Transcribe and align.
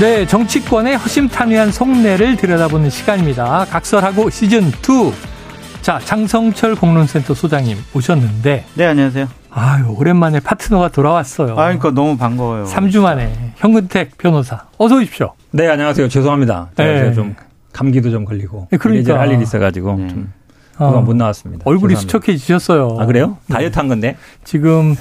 네, 0.00 0.26
정치권의 0.26 0.98
허심탄회한 0.98 1.72
속내를 1.72 2.36
들여다보는 2.36 2.90
시간입니다. 2.90 3.64
각설하고 3.70 4.28
시즌 4.28 4.68
2. 4.68 4.72
자, 5.80 5.98
장성철 6.04 6.74
공론센터 6.74 7.32
소장님 7.32 7.78
오셨는데. 7.94 8.66
네, 8.74 8.84
안녕하세요. 8.84 9.26
아유, 9.50 9.86
오랜만에 9.96 10.40
파트너가 10.40 10.90
돌아왔어요. 10.90 11.52
아, 11.52 11.64
그러니까 11.64 11.92
너무 11.92 12.18
반가워요. 12.18 12.64
3주 12.64 13.00
만에 13.00 13.54
현근택 13.56 14.18
변호사. 14.18 14.66
어서 14.76 14.96
오십시오. 14.96 15.32
네, 15.52 15.66
안녕하세요. 15.66 16.10
죄송합니다. 16.10 16.68
네. 16.76 16.98
제가 16.98 17.12
좀 17.14 17.34
감기도 17.72 18.10
좀 18.10 18.26
걸리고 18.26 18.68
네, 18.70 18.76
그러니까 18.76 19.18
할일 19.18 19.40
있어가지고 19.40 19.96
네. 19.96 20.08
좀 20.08 20.30
그동안 20.76 20.94
어, 20.96 21.00
못 21.02 21.16
나왔습니다. 21.16 21.62
얼굴이 21.64 21.94
죄송합니다. 21.94 22.00
수척해지셨어요. 22.18 22.98
아 23.00 23.06
그래요? 23.06 23.38
네. 23.46 23.54
다이어트 23.54 23.78
한 23.78 23.88
건데? 23.88 24.16
지금 24.44 24.94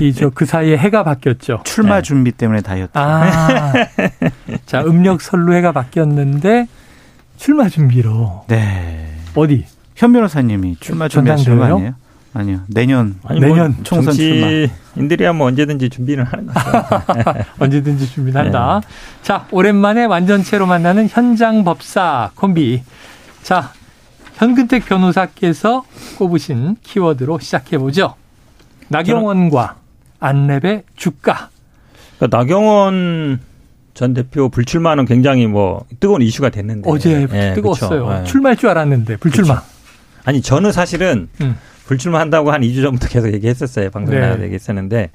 이 0.00 0.12
저 0.12 0.28
그 0.34 0.44
사이에 0.44 0.76
해가 0.76 1.04
바뀌었죠. 1.04 1.60
출마 1.64 1.96
네. 1.96 2.02
준비 2.02 2.32
때문에 2.32 2.60
다이어트. 2.60 2.90
아, 2.94 3.72
자 4.66 4.82
음력 4.82 5.22
설로 5.22 5.54
해가 5.54 5.72
바뀌었는데 5.72 6.68
출마 7.36 7.68
준비로. 7.68 8.44
네. 8.48 9.08
어디? 9.34 9.64
현 9.96 10.12
변호사님이 10.12 10.76
출마 10.80 11.08
준비하시는 11.08 11.58
거 11.58 11.64
아니에요? 11.64 11.94
아니요. 12.34 12.60
내년 12.68 13.16
아니, 13.24 13.40
뭐 13.40 13.48
내년 13.48 13.72
뭐 13.74 13.82
총선 13.84 14.14
출마 14.14 14.46
인들이야 14.96 15.32
뭐 15.34 15.46
언제든지 15.48 15.90
준비는 15.90 16.24
하는 16.24 16.46
거죠. 16.46 16.60
언제든지 17.58 18.06
준비는 18.10 18.40
한다. 18.40 18.80
네. 18.82 18.88
자, 19.22 19.46
오랜만에 19.50 20.04
완전체로 20.04 20.66
만나는 20.66 21.08
현장 21.10 21.62
법사 21.64 22.30
콤비. 22.34 22.82
자, 23.42 23.72
현근택 24.42 24.86
변호사께서 24.86 25.84
꼽으신 26.18 26.76
키워드로 26.82 27.38
시작해 27.38 27.78
보죠. 27.78 28.16
나경원과 28.88 29.76
안랩의 30.18 30.82
주가. 30.96 31.48
그러니까 32.16 32.36
나경원 32.38 33.38
전 33.94 34.14
대표 34.14 34.48
불출마는 34.48 35.04
굉장히 35.04 35.46
뭐 35.46 35.84
뜨거운 36.00 36.22
이슈가 36.22 36.48
됐는데 36.48 36.90
어제 36.90 37.26
네, 37.30 37.54
뜨거웠어요. 37.54 38.04
그렇죠. 38.04 38.24
출마할 38.24 38.56
줄 38.56 38.68
알았는데 38.70 39.16
불출마. 39.18 39.54
그렇죠. 39.54 39.66
아니 40.24 40.42
저는 40.42 40.72
사실은 40.72 41.28
음. 41.40 41.56
불출마한다고 41.92 42.52
한 42.52 42.62
2주 42.62 42.82
전부터 42.82 43.08
계속 43.08 43.32
얘기했었어요. 43.32 43.90
방송에 43.90 44.18
네. 44.18 44.24
나가서 44.26 44.44
얘기했었는데 44.44 45.10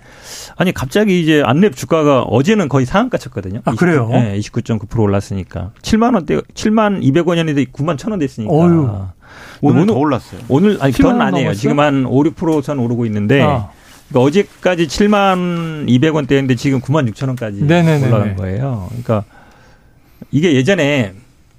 아니 0.55 0.71
갑자기 0.73 1.21
이제 1.21 1.41
안랩 1.41 1.75
주가가 1.75 2.21
어제는 2.21 2.69
거의 2.69 2.85
상한가 2.85 3.17
쳤거든요. 3.17 3.61
아 3.65 3.71
29, 3.71 3.77
그래요? 3.77 4.09
네, 4.09 4.37
29.9% 4.39 4.99
올랐으니까 4.99 5.71
7만 5.81 6.13
원대 6.13 6.37
7만 6.37 7.01
200원이었는데 7.01 7.71
9만 7.71 7.99
1 7.99 8.05
0 8.05 8.13
0 8.13 8.17
0원 8.17 8.19
됐으니까. 8.19 8.53
어휴. 8.53 9.07
오늘, 9.61 9.81
오늘 9.81 9.87
더 9.87 9.93
올랐어요. 9.95 10.41
오늘 10.47 10.77
아니 10.79 10.93
더는 10.93 11.21
아니에요. 11.21 11.53
지금 11.53 11.79
한 11.79 12.05
5, 12.05 12.23
6%선 12.23 12.79
오르고 12.79 13.05
있는데 13.07 13.41
아. 13.41 13.69
그러니까 14.09 14.27
어제까지 14.27 14.87
7만 14.87 15.87
200원대였는데 15.87 16.57
지금 16.57 16.79
9만 16.79 17.11
6천 17.11 17.27
원까지. 17.27 17.63
올라간 18.07 18.35
거예요. 18.35 18.85
그러니까 18.89 19.23
이게 20.31 20.53
예전에 20.53 21.13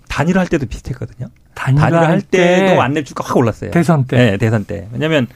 단일화 0.09 0.41
할 0.41 0.49
때도 0.49 0.67
비슷했거든요. 0.67 1.29
단일화, 1.59 2.09
할 2.09 2.23
때도 2.23 2.81
안내 2.81 3.03
주가 3.03 3.25
확 3.25 3.37
올랐어요. 3.37 3.73
대선 3.73 4.05
때. 4.05 4.17
네, 4.17 4.37
대선 4.37 4.65
때. 4.65 4.89
왜냐하면 4.93 5.27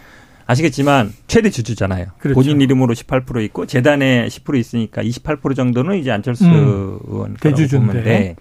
아시겠지만 0.47 1.13
최대 1.27 1.51
주주잖아요. 1.51 2.07
그렇죠. 2.19 2.35
본인 2.35 2.61
이름으로 2.61 2.95
18% 2.95 3.43
있고 3.47 3.67
재단에 3.67 4.27
10% 4.29 4.57
있으니까 4.57 5.03
28% 5.03 5.57
정도는 5.57 5.99
이제 5.99 6.11
안철수 6.13 6.45
음, 6.45 6.99
의원 7.07 7.35
대주주인데 7.41 8.37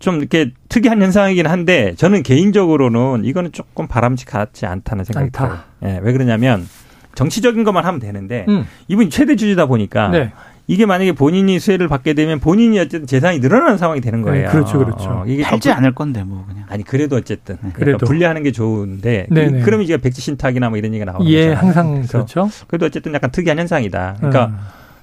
좀 0.00 0.16
이렇게 0.18 0.50
특이한 0.68 1.00
현상이긴 1.00 1.46
한데 1.46 1.94
저는 1.96 2.22
개인적으로는 2.22 3.24
이거는 3.24 3.52
조금 3.52 3.86
바람직하지 3.86 4.66
않다는 4.66 5.04
생각이 5.04 5.30
들어요. 5.30 5.58
예, 5.84 6.00
왜 6.02 6.12
그러냐면 6.12 6.66
정치적인 7.14 7.64
것만 7.64 7.84
하면 7.84 8.00
되는데 8.00 8.44
음. 8.48 8.66
이분이 8.88 9.10
최대 9.10 9.34
주주다 9.36 9.66
보니까 9.66 10.08
네. 10.08 10.32
이게 10.70 10.84
만약에 10.84 11.12
본인이 11.12 11.58
수혜를 11.58 11.88
받게 11.88 12.12
되면 12.12 12.40
본인이 12.40 12.78
어쨌든 12.78 13.06
재산이 13.06 13.38
늘어나는 13.38 13.78
상황이 13.78 14.02
되는 14.02 14.20
거예요. 14.20 14.46
네, 14.46 14.52
그렇죠, 14.52 14.78
그렇죠. 14.78 15.08
어, 15.08 15.24
이게 15.26 15.42
팔지 15.42 15.70
않을 15.70 15.94
건데 15.94 16.22
뭐 16.22 16.44
그냥. 16.46 16.64
아니 16.68 16.84
그래도 16.84 17.16
어쨌든 17.16 17.54
네. 17.54 17.70
그러니까 17.72 17.78
그래도 17.78 18.06
분리하는 18.06 18.42
게 18.42 18.52
좋은데 18.52 19.26
네네. 19.30 19.62
그러면 19.62 19.84
이제 19.84 19.96
백지 19.96 20.20
신탁이나 20.20 20.68
뭐 20.68 20.76
이런 20.76 20.92
얘기가 20.92 21.10
나오는 21.10 21.26
예, 21.26 21.48
거잖아요. 21.48 21.56
항상 21.56 22.02
그렇죠. 22.06 22.50
그래도 22.66 22.84
어쨌든 22.84 23.14
약간 23.14 23.30
특이한 23.30 23.58
현상이다. 23.58 24.16
그러니까 24.18 24.46
음. 24.46 24.58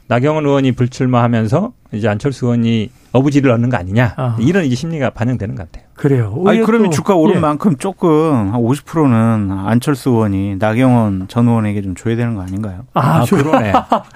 나경원 0.08 0.46
의원이 0.46 0.74
불출마하면서 0.74 1.74
이제 1.94 2.08
안철수 2.08 2.46
의원이 2.46 2.92
어부지를 3.12 3.50
얻는 3.50 3.70
거 3.72 3.78
아니냐 3.78 4.14
아. 4.18 4.38
이런 4.40 4.66
이제 4.66 4.76
심리가 4.76 5.10
반영되는 5.10 5.56
것 5.56 5.72
같아요. 5.72 5.85
그래요. 5.96 6.44
아니 6.46 6.60
그러면 6.62 6.92
주가 6.92 7.16
오른 7.16 7.36
예. 7.36 7.40
만큼 7.40 7.78
조금 7.78 8.54
한 8.54 8.62
50%는 8.62 9.52
안철수 9.66 10.10
의원이 10.10 10.58
나경원 10.60 11.28
전 11.30 11.48
의원에게 11.48 11.82
좀 11.82 11.96
줘야 11.96 12.16
되는 12.18 12.36
거 12.36 12.42
아닌가요? 12.42 12.86
아, 12.94 13.22
아 13.22 13.26
그러네. 13.26 13.72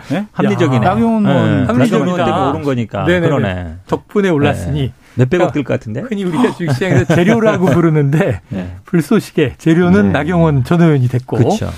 네? 0.09 0.25
합리적이네. 0.33 0.85
나경원 0.85 1.25
의원 1.25 1.59
네. 1.61 1.65
합리적인 1.67 2.15
때문에 2.17 2.49
오른 2.49 2.63
거니까. 2.63 3.05
네네네. 3.05 3.27
그러네. 3.27 3.75
덕분에 3.87 4.29
올랐으니. 4.29 4.81
네. 4.81 4.93
몇백억 5.15 5.53
들 5.53 5.63
것 5.63 5.73
같은데? 5.73 6.01
흔히 6.01 6.23
우리가 6.25 6.51
주식시장에서 6.51 7.05
재료라고 7.15 7.67
부르는데 7.67 8.41
네. 8.49 8.75
불쏘시개 8.85 9.55
재료는 9.57 10.07
네. 10.07 10.11
나경원 10.11 10.65
전 10.65 10.81
의원이 10.81 11.07
됐고. 11.07 11.37
그렇죠. 11.37 11.69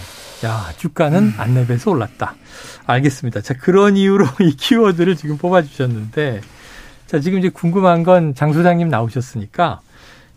야 0.45 0.63
주가는 0.78 1.33
안랩에서 1.38 1.91
올랐다. 1.91 2.33
알겠습니다. 2.88 3.41
자 3.41 3.53
그런 3.53 3.95
이유로 3.97 4.25
이 4.41 4.56
키워드를 4.56 5.16
지금 5.16 5.38
뽑아주셨는데 5.38 6.41
자 7.06 7.19
지금 7.19 7.38
이제 7.38 7.50
궁금한 7.50 8.01
건 8.03 8.33
장 8.33 8.51
소장님 8.51 8.89
나오셨으니까 8.89 9.79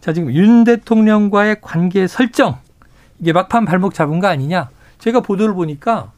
자 0.05 0.13
지금 0.13 0.35
윤 0.35 0.65
대통령과의 0.65 1.63
관계 1.63 2.07
설정 2.07 2.59
이게 3.19 3.33
막판 3.33 3.65
발목 3.65 3.95
잡은 3.95 4.21
거 4.21 4.27
아니냐? 4.27 4.69
제가 4.99 5.21
보도를 5.21 5.55
보니까 5.55 6.13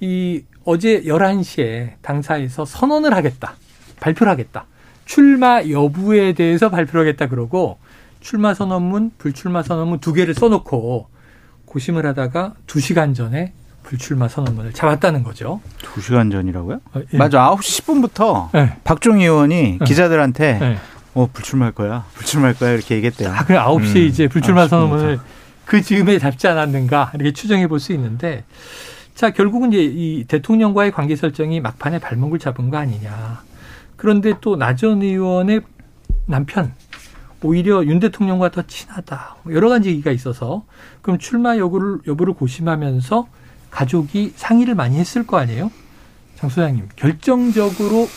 이 0.00 0.42
어제 0.64 1.02
11시에 1.02 1.96
당사에서 2.00 2.64
선언을 2.64 3.12
하겠다. 3.12 3.56
발표를 4.00 4.32
하겠다. 4.32 4.64
출마 5.04 5.62
여부에 5.68 6.32
대해서 6.32 6.70
발표를 6.70 7.02
하겠다 7.02 7.28
그러고 7.28 7.76
출마 8.20 8.54
선언문, 8.54 9.10
불출마 9.18 9.64
선언문 9.64 9.98
두 10.00 10.14
개를 10.14 10.32
써놓고 10.32 11.08
고심을 11.66 12.06
하다가 12.06 12.54
2시간 12.66 13.14
전에 13.14 13.52
불출마 13.82 14.28
선언문을 14.28 14.72
잡았다는 14.72 15.24
거죠. 15.24 15.60
2시간 15.82 16.32
전이라고요? 16.32 16.80
어, 16.94 17.00
예. 17.12 17.18
맞아. 17.18 17.50
9시 17.50 17.82
10분부터 17.82 18.50
네. 18.52 18.76
박종희 18.84 19.24
의원이 19.24 19.78
네. 19.78 19.84
기자들한테 19.84 20.58
네. 20.58 20.78
어, 21.14 21.28
불출마할 21.32 21.72
거야. 21.72 22.04
불출마할 22.14 22.54
거야. 22.56 22.72
이렇게 22.72 22.94
얘기했대요. 22.96 23.30
아, 23.30 23.44
그래 23.44 23.58
9시에 23.58 23.96
음. 23.96 24.06
이제 24.06 24.28
불출마 24.28 24.68
선언문을 24.68 25.18
그 25.64 25.82
즈음에 25.82 26.18
잡지 26.18 26.46
않았는가 26.48 27.12
이렇게 27.14 27.32
추정해 27.32 27.66
볼 27.68 27.78
수 27.80 27.92
있는데 27.92 28.44
자, 29.14 29.30
결국은 29.30 29.72
이제 29.72 29.82
이 29.82 30.24
대통령과의 30.24 30.92
관계 30.92 31.14
설정이 31.16 31.60
막판에 31.60 31.98
발목을 31.98 32.38
잡은 32.38 32.70
거 32.70 32.78
아니냐. 32.78 33.42
그런데 33.96 34.32
또 34.40 34.56
나전 34.56 35.02
의원의 35.02 35.60
남편 36.26 36.72
오히려 37.42 37.84
윤 37.84 38.00
대통령과 38.00 38.50
더 38.50 38.62
친하다. 38.62 39.36
뭐 39.42 39.52
여러 39.54 39.68
가지 39.68 39.90
얘기가 39.90 40.10
있어서 40.10 40.64
그럼 41.02 41.18
출마 41.18 41.58
여부를 41.58 41.98
여부를 42.06 42.32
고심하면서 42.34 43.28
가족이 43.70 44.32
상의를 44.36 44.74
많이 44.74 44.98
했을 44.98 45.26
거 45.26 45.36
아니에요? 45.38 45.70
장 46.36 46.48
소장님 46.48 46.88
결정적으로 46.96 48.08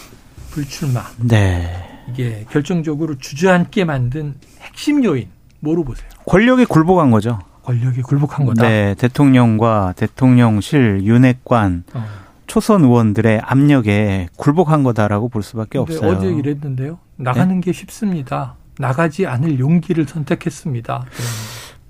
불출마. 0.52 1.04
네. 1.18 1.83
이게 2.10 2.46
결정적으로 2.50 3.18
주저앉게 3.18 3.86
만든 3.86 4.36
핵심 4.62 5.04
요인 5.04 5.30
뭐로 5.60 5.84
보세요? 5.84 6.08
권력이 6.26 6.66
굴복한 6.66 7.12
거죠. 7.12 7.40
권력이 7.64 8.02
굴복한 8.02 8.46
거다. 8.46 8.68
네, 8.68 8.96
대통령과 8.96 9.94
대통령실 9.96 11.02
윤핵관 11.04 11.84
어. 11.94 12.06
초선 12.48 12.84
의원들의 12.84 13.40
압력에 13.44 14.28
굴복한 14.36 14.84
거다라고 14.84 15.30
볼 15.30 15.44
수밖에 15.44 15.78
없어요. 15.78 16.12
어제 16.12 16.28
이랬는데요. 16.28 17.00
나가는 17.16 17.56
네? 17.56 17.62
게 17.62 17.72
쉽습니다. 17.72 18.56
나가지 18.78 19.26
않을 19.26 19.60
용기를 19.60 20.06
선택했습니다. 20.08 21.06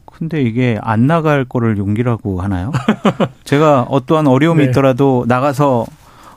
근데 0.06 0.42
이게 0.42 0.78
안 0.82 1.08
나갈 1.08 1.44
거를 1.44 1.78
용기라고 1.78 2.42
하나요? 2.42 2.72
제가 3.44 3.84
어떠한 3.84 4.28
어려움이 4.28 4.64
네. 4.64 4.70
있더라도 4.70 5.26
나가서 5.28 5.86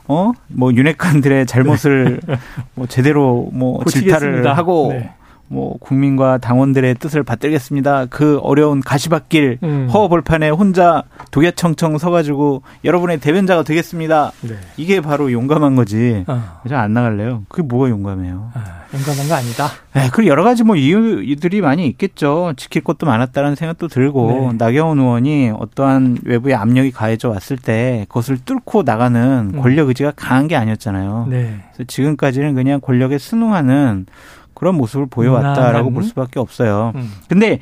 어 0.08 0.32
뭐 0.48 0.72
윤핵관들의 0.72 1.46
잘못을 1.46 2.20
뭐 2.74 2.86
제대로 2.86 3.48
뭐 3.52 3.84
질타를 3.84 4.46
하고 4.56 4.88
네. 4.92 5.10
뭐 5.48 5.76
국민과 5.78 6.38
당원들의 6.38 6.96
뜻을 6.96 7.22
받들겠습니다. 7.22 8.06
그 8.06 8.38
어려운 8.42 8.80
가시밭길 8.80 9.58
음. 9.62 9.88
허허벌판에 9.92 10.50
혼자 10.50 11.04
독야청청 11.30 11.98
서가지고 11.98 12.62
여러분의 12.84 13.20
대변자가 13.20 13.62
되겠습니다. 13.62 14.32
네. 14.42 14.54
이게 14.76 15.00
바로 15.00 15.30
용감한 15.30 15.76
거지. 15.76 16.24
어. 16.26 16.42
저안 16.68 16.92
나갈래요. 16.92 17.44
그게 17.48 17.62
뭐가 17.62 17.88
용감해요? 17.90 18.50
아, 18.54 18.64
용감한 18.92 19.28
거 19.28 19.34
아니다. 19.34 19.68
네, 19.94 20.08
그리고 20.12 20.30
여러 20.30 20.42
가지 20.42 20.64
뭐 20.64 20.74
이유들이 20.76 21.60
많이 21.60 21.86
있겠죠. 21.86 22.52
지킬 22.56 22.82
것도 22.82 23.06
많았다는 23.06 23.54
생각도 23.54 23.88
들고 23.88 24.50
네. 24.52 24.56
나경원 24.58 24.98
의원이 24.98 25.52
어떠한 25.56 26.18
외부의 26.24 26.54
압력이 26.54 26.90
가해져 26.90 27.28
왔을 27.28 27.56
때 27.56 28.04
그것을 28.08 28.38
뚫고 28.44 28.82
나가는 28.82 29.52
음. 29.54 29.60
권력 29.60 29.88
의지가 29.88 30.12
강한 30.16 30.48
게 30.48 30.56
아니었잖아요. 30.56 31.28
네. 31.30 31.60
그래서 31.72 31.84
지금까지는 31.86 32.54
그냥 32.54 32.80
권력에 32.80 33.18
순응하는 33.18 34.06
그런 34.56 34.74
모습을 34.74 35.06
보여왔다라고 35.06 35.90
볼 35.90 36.02
수밖에 36.02 36.40
없어요. 36.40 36.92
음. 36.96 37.12
근데 37.28 37.60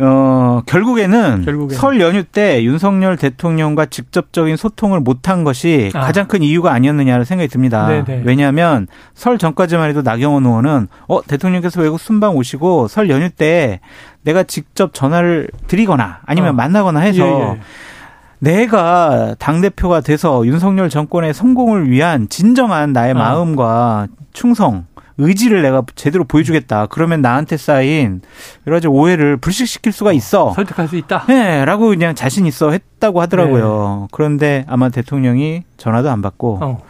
어, 0.00 0.62
결국에는 0.66 1.42
결국에는. 1.44 1.76
설 1.76 2.00
연휴 2.00 2.22
때 2.22 2.62
윤석열 2.62 3.16
대통령과 3.16 3.86
직접적인 3.86 4.56
소통을 4.56 5.00
못한 5.00 5.42
것이 5.42 5.90
아. 5.94 6.00
가장 6.00 6.28
큰 6.28 6.42
이유가 6.42 6.72
아니었느냐는 6.72 7.24
생각이 7.24 7.48
듭니다. 7.48 7.86
네네. 7.88 8.22
왜냐하면 8.24 8.86
설 9.14 9.38
전까지만 9.38 9.90
해도 9.90 10.02
나경원 10.02 10.46
의원은 10.46 10.88
어, 11.08 11.22
대통령께서 11.22 11.80
외국 11.80 11.98
순방 11.98 12.36
오시고 12.36 12.86
설 12.86 13.10
연휴 13.10 13.28
때 13.28 13.80
내가 14.22 14.44
직접 14.44 14.94
전화를 14.94 15.48
드리거나 15.66 16.20
아니면 16.26 16.50
어. 16.50 16.52
만나거나 16.52 17.00
해서 17.00 17.24
예, 17.24 17.54
예. 17.54 17.60
내가 18.40 19.34
당대표가 19.40 20.00
돼서 20.00 20.46
윤석열 20.46 20.88
정권의 20.90 21.34
성공을 21.34 21.90
위한 21.90 22.28
진정한 22.28 22.92
나의 22.92 23.12
어. 23.12 23.14
마음과 23.14 24.06
충성 24.32 24.86
의지를 25.18 25.62
내가 25.62 25.82
제대로 25.96 26.24
보여주겠다. 26.24 26.86
그러면 26.86 27.20
나한테 27.20 27.56
쌓인 27.56 28.20
여러 28.66 28.76
가지 28.76 28.86
오해를 28.86 29.36
불식시킬 29.36 29.92
수가 29.92 30.12
있어. 30.12 30.52
설득할 30.54 30.88
수 30.88 30.96
있다. 30.96 31.24
네, 31.26 31.64
라고 31.64 31.88
그냥 31.88 32.14
자신 32.14 32.46
있어 32.46 32.70
했다고 32.70 33.20
하더라고요. 33.20 33.98
네. 34.02 34.08
그런데 34.12 34.64
아마 34.68 34.88
대통령이 34.88 35.64
전화도 35.76 36.08
안 36.10 36.22
받고 36.22 36.58
어. 36.62 36.82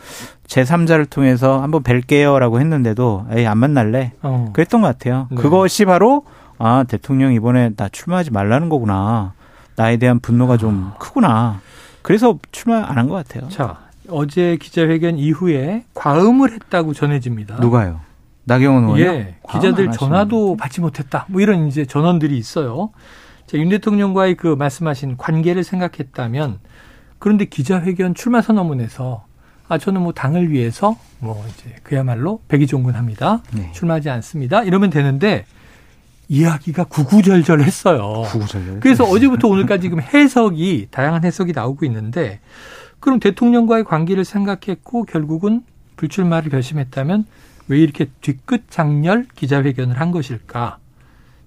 제3자를 0.46 1.08
통해서 1.10 1.60
한번 1.60 1.82
뵐게요라고 1.82 2.60
했는데도 2.60 3.26
에이 3.32 3.46
안 3.46 3.58
만날래. 3.58 4.12
어. 4.22 4.50
그랬던 4.52 4.80
것 4.82 4.86
같아요. 4.88 5.26
네. 5.30 5.36
그것이 5.36 5.84
바로 5.86 6.24
아 6.58 6.84
대통령 6.88 7.32
이번에 7.32 7.70
나 7.76 7.88
출마하지 7.88 8.30
말라는 8.30 8.68
거구나. 8.68 9.32
나에 9.76 9.96
대한 9.96 10.18
분노가 10.20 10.56
좀 10.56 10.92
아. 10.94 10.98
크구나. 10.98 11.60
그래서 12.02 12.38
출마 12.52 12.78
안 12.88 12.96
한 12.98 13.08
것 13.08 13.14
같아요. 13.14 13.48
자 13.48 13.76
어제 14.10 14.56
기자회견 14.60 15.18
이후에 15.18 15.84
과음을 15.94 16.52
했다고 16.52 16.94
전해집니다. 16.94 17.56
누가요? 17.56 18.00
나경원 18.48 18.84
의원 18.84 19.00
예, 19.00 19.34
기자들 19.52 19.92
전화도 19.92 20.56
받지 20.56 20.80
못했다. 20.80 21.26
뭐 21.28 21.40
이런 21.40 21.68
이제 21.68 21.84
전원들이 21.84 22.36
있어요. 22.36 22.90
자, 23.46 23.58
윤 23.58 23.68
대통령과의 23.68 24.36
그 24.36 24.48
말씀하신 24.48 25.16
관계를 25.18 25.62
생각했다면 25.62 26.58
그런데 27.18 27.44
기자회견 27.44 28.14
출마 28.14 28.40
선언문에서 28.40 29.24
아 29.68 29.76
저는 29.76 30.00
뭐 30.00 30.12
당을 30.12 30.50
위해서 30.50 30.96
뭐 31.18 31.44
이제 31.48 31.74
그야말로 31.82 32.40
백의종군합니다. 32.48 33.42
네. 33.52 33.70
출마하지 33.72 34.08
않습니다. 34.08 34.62
이러면 34.62 34.88
되는데 34.88 35.44
이야기가 36.28 36.84
구구절절했어요. 36.84 38.22
구구절절. 38.32 38.80
그래서 38.80 39.04
어제부터 39.04 39.48
오늘까지 39.48 39.82
지금 39.82 40.00
해석이 40.00 40.88
다양한 40.90 41.24
해석이 41.24 41.52
나오고 41.52 41.84
있는데 41.86 42.40
그럼 43.00 43.20
대통령과의 43.20 43.84
관계를 43.84 44.24
생각했고 44.24 45.04
결국은 45.04 45.62
불출마를 45.96 46.50
결심했다면 46.50 47.26
왜 47.68 47.78
이렇게 47.78 48.06
뒤끝 48.20 48.70
장렬 48.70 49.26
기자회견을 49.36 50.00
한 50.00 50.10
것일까? 50.10 50.78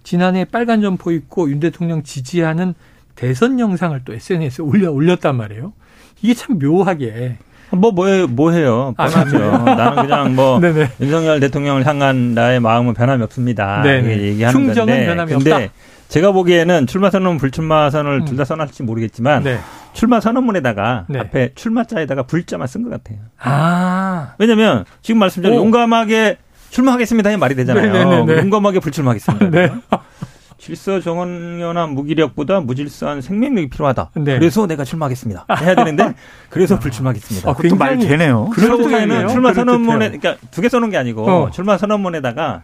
지난해 0.03 0.45
빨간 0.45 0.81
점포 0.81 1.11
입고 1.11 1.49
윤 1.51 1.59
대통령 1.59 2.03
지지하는 2.03 2.73
대선 3.15 3.59
영상을 3.59 3.99
또 4.05 4.13
SNS에 4.13 4.63
올려 4.63 4.91
올렸단 4.91 5.35
말이에요. 5.35 5.73
이게 6.21 6.33
참 6.33 6.59
묘하게 6.59 7.37
뭐, 7.71 7.91
뭐, 7.91 8.07
해, 8.07 8.25
뭐 8.25 8.51
해요. 8.51 8.93
뻔하죠. 8.97 9.37
아, 9.37 9.75
나는 9.75 10.03
그냥 10.03 10.35
뭐, 10.35 10.59
네네. 10.61 10.89
윤석열 10.99 11.39
대통령을 11.39 11.85
향한 11.85 12.33
나의 12.33 12.59
마음은 12.59 12.93
변함이 12.93 13.23
없습니다. 13.23 13.81
네 13.83 14.03
얘기하는 14.05 14.51
충정은 14.51 14.93
건데. 14.93 15.05
변함이 15.05 15.31
근데 15.31 15.51
없다. 15.53 15.73
제가 16.11 16.33
보기에는 16.33 16.87
출마 16.87 17.09
선언, 17.09 17.37
불출마 17.37 17.89
선언을 17.89 18.19
음. 18.19 18.25
둘다 18.25 18.43
선언할지 18.43 18.83
모르겠지만, 18.83 19.43
네. 19.43 19.59
출마 19.93 20.19
선언문에다가 20.19 21.05
네. 21.07 21.19
앞에 21.19 21.51
출마자에다가 21.55 22.23
불자만 22.23 22.67
쓴 22.67 22.83
것 22.83 22.89
같아요. 22.89 23.19
아. 23.39 24.33
왜냐면 24.37 24.83
지금 25.01 25.19
말씀드린 25.19 25.55
용감하게 25.55 26.37
출마하겠습니다. 26.69 27.31
이 27.31 27.37
말이 27.37 27.55
되잖아요. 27.55 27.93
네네네네. 27.93 28.25
네, 28.25 28.35
네. 28.35 28.41
용감하게 28.41 28.81
불출마하겠습니다. 28.81 29.49
네. 29.51 29.71
질서 30.59 30.99
정언연한 30.99 31.91
무기력보다 31.91 32.59
무질서한 32.59 33.21
생명력이 33.21 33.69
필요하다. 33.69 34.11
네. 34.17 34.37
그래서 34.37 34.67
내가 34.67 34.83
출마하겠습니다. 34.83 35.45
해야 35.59 35.75
되는데 35.75 36.13
그래서 36.49 36.77
불출마하겠습니다. 36.77 37.49
아, 37.49 37.53
그것도 37.55 37.77
말 37.77 37.97
되네요. 37.97 38.49
그럴 38.53 38.77
경우에는 38.77 39.29
출마 39.29 39.53
선언문에 39.53 40.11
그러니까 40.11 40.35
두 40.51 40.61
개 40.61 40.67
써놓은 40.69 40.91
게 40.91 40.97
아니고 40.97 41.25
어. 41.27 41.49
출마 41.51 41.77
선언문에다가 41.79 42.61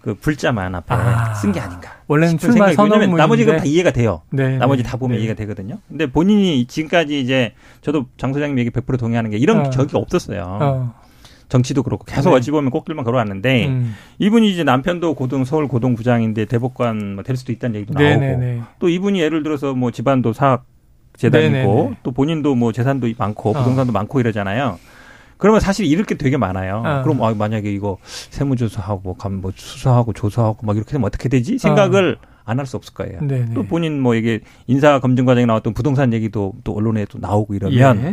그 0.00 0.14
불자만 0.14 0.74
앞에 0.74 0.94
아, 0.94 1.34
쓴게 1.34 1.60
아닌가. 1.60 1.90
원래는 2.06 2.38
출마 2.38 2.72
선언문 2.72 3.16
나머지 3.16 3.44
건다 3.44 3.64
이해가 3.64 3.90
돼요. 3.90 4.22
네, 4.30 4.56
나머지 4.58 4.82
다 4.82 4.96
보면 4.96 5.16
네. 5.18 5.22
이해가 5.24 5.34
되거든요. 5.34 5.78
근데 5.88 6.06
본인이 6.10 6.66
지금까지 6.66 7.20
이제 7.20 7.52
저도 7.80 8.06
장 8.16 8.32
소장님 8.32 8.58
얘기 8.58 8.70
100% 8.70 8.98
동의하는 8.98 9.30
게 9.30 9.36
이런 9.36 9.66
어. 9.66 9.70
적이 9.70 9.96
없었어요. 9.96 10.42
어. 10.60 10.94
정치도 11.48 11.82
그렇고 11.82 12.04
계속 12.04 12.30
네. 12.30 12.36
어찌 12.36 12.50
보면 12.50 12.70
꼭길만 12.70 13.04
걸어왔는데 13.04 13.68
음. 13.68 13.94
이분이 14.18 14.50
이제 14.52 14.64
남편도 14.64 15.14
고등 15.14 15.44
서울 15.46 15.66
고등 15.66 15.94
부장인데 15.94 16.44
대법관 16.44 17.14
뭐 17.14 17.24
될 17.24 17.36
수도 17.36 17.52
있다는 17.52 17.76
얘기도 17.76 17.94
나오고 17.98 18.20
네네네. 18.20 18.62
또 18.78 18.88
이분이 18.90 19.18
예를 19.20 19.42
들어서 19.42 19.72
뭐 19.74 19.90
집안도 19.90 20.32
사학 20.34 20.64
재단이고. 21.16 21.94
또 22.02 22.12
본인도 22.12 22.54
뭐 22.54 22.70
재산도 22.72 23.08
많고 23.18 23.50
어. 23.50 23.52
부동산도 23.54 23.90
어. 23.90 23.92
많고 23.92 24.20
이러잖아요. 24.20 24.78
그러면 25.38 25.60
사실 25.60 25.86
잃을 25.86 26.04
게 26.04 26.16
되게 26.16 26.36
많아요. 26.36 26.82
어. 26.84 27.02
그럼 27.02 27.22
아, 27.22 27.32
만약에 27.32 27.72
이거 27.72 27.98
세무조사하고 28.04 29.16
뭐 29.40 29.52
수사하고 29.54 30.12
조사하고 30.12 30.66
막 30.66 30.76
이렇게 30.76 30.92
되면 30.92 31.06
어떻게 31.06 31.28
되지? 31.28 31.58
생각을 31.58 32.18
어. 32.22 32.28
안할 32.44 32.66
수 32.66 32.76
없을 32.76 32.94
거예요. 32.94 33.20
네네. 33.20 33.54
또 33.54 33.62
본인 33.64 34.00
뭐 34.00 34.14
이게 34.14 34.40
인사 34.66 34.98
검증 35.00 35.24
과정에 35.24 35.46
나왔던 35.46 35.74
부동산 35.74 36.12
얘기도 36.12 36.54
또 36.64 36.74
언론에 36.74 37.04
또 37.08 37.18
나오고 37.18 37.54
이러면 37.54 38.00
예. 38.02 38.08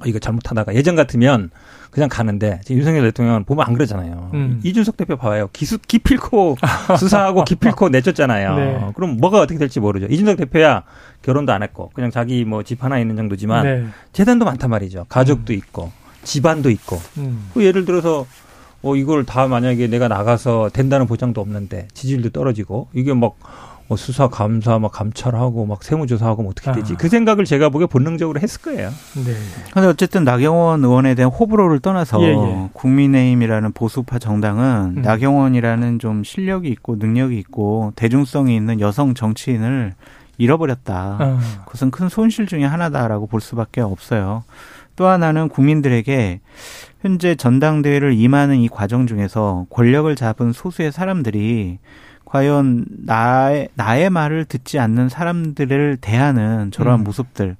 어, 0.00 0.02
이거 0.06 0.18
잘못하다가 0.18 0.74
예전 0.74 0.94
같으면 0.96 1.50
그냥 1.90 2.10
가는데 2.10 2.60
지금 2.64 2.78
윤석열 2.78 3.02
대통령은 3.04 3.44
보면 3.44 3.66
안 3.66 3.72
그러잖아요. 3.72 4.30
음. 4.34 4.60
이준석 4.62 4.98
대표 4.98 5.16
봐요. 5.16 5.48
기수 5.54 5.78
기필코 5.78 6.56
수사하고 7.00 7.44
기필코 7.44 7.88
내쫓잖아요. 7.88 8.56
네. 8.56 8.90
그럼 8.94 9.16
뭐가 9.16 9.40
어떻게 9.40 9.58
될지 9.58 9.80
모르죠. 9.80 10.06
이준석 10.06 10.36
대표야 10.36 10.82
결혼도 11.22 11.50
안 11.52 11.62
했고 11.62 11.90
그냥 11.94 12.10
자기 12.10 12.44
뭐 12.44 12.62
집 12.62 12.84
하나 12.84 12.98
있는 12.98 13.16
정도지만 13.16 13.64
네. 13.64 13.86
재산도 14.12 14.44
많단 14.44 14.68
말이죠. 14.70 15.06
가족도 15.08 15.54
음. 15.54 15.56
있고 15.56 15.90
집안도 16.22 16.70
있고. 16.70 17.00
음. 17.18 17.50
그 17.54 17.64
예를 17.64 17.84
들어서 17.84 18.26
어 18.82 18.94
이걸 18.94 19.24
다 19.24 19.48
만약에 19.48 19.88
내가 19.88 20.08
나가서 20.08 20.70
된다는 20.72 21.06
보장도 21.06 21.40
없는데 21.40 21.88
지지율도 21.94 22.30
떨어지고 22.30 22.88
이게 22.94 23.12
막 23.14 23.36
뭐 23.88 23.96
수사 23.96 24.28
감사 24.28 24.78
막 24.78 24.92
감찰하고 24.92 25.64
막 25.64 25.82
세무조사하고 25.82 26.42
뭐 26.42 26.50
어떻게 26.50 26.72
되지? 26.72 26.92
아. 26.92 26.96
그 26.96 27.08
생각을 27.08 27.46
제가 27.46 27.70
보기에 27.70 27.86
본능적으로 27.86 28.38
했을 28.38 28.60
거예요. 28.60 28.90
네. 28.90 29.34
근데 29.72 29.88
어쨌든 29.88 30.24
나경원 30.24 30.84
의원에 30.84 31.14
대한 31.14 31.32
호불호를 31.32 31.80
떠나서 31.80 32.20
예, 32.22 32.26
예. 32.26 32.68
국민의힘이라는 32.74 33.72
보수파 33.72 34.18
정당은 34.18 34.98
음. 34.98 35.02
나경원이라는 35.02 35.98
좀 36.00 36.22
실력이 36.22 36.68
있고 36.68 36.96
능력이 36.96 37.38
있고 37.38 37.94
대중성이 37.96 38.54
있는 38.56 38.78
여성 38.80 39.14
정치인을 39.14 39.94
잃어버렸다. 40.36 41.16
아. 41.18 41.38
그것은 41.64 41.90
큰 41.90 42.10
손실 42.10 42.46
중의 42.46 42.68
하나다라고 42.68 43.26
볼 43.26 43.40
수밖에 43.40 43.80
없어요. 43.80 44.44
또 44.98 45.06
하나는 45.06 45.48
국민들에게 45.48 46.40
현재 47.00 47.36
전당대회를 47.36 48.14
임하는 48.14 48.56
이 48.56 48.68
과정 48.68 49.06
중에서 49.06 49.66
권력을 49.70 50.12
잡은 50.16 50.52
소수의 50.52 50.90
사람들이 50.90 51.78
과연 52.24 52.84
나의 53.06 53.68
나의 53.74 54.10
말을 54.10 54.44
듣지 54.44 54.80
않는 54.80 55.08
사람들을 55.08 55.98
대하는 56.00 56.72
저러한 56.72 57.02
음. 57.02 57.04
모습들 57.04 57.56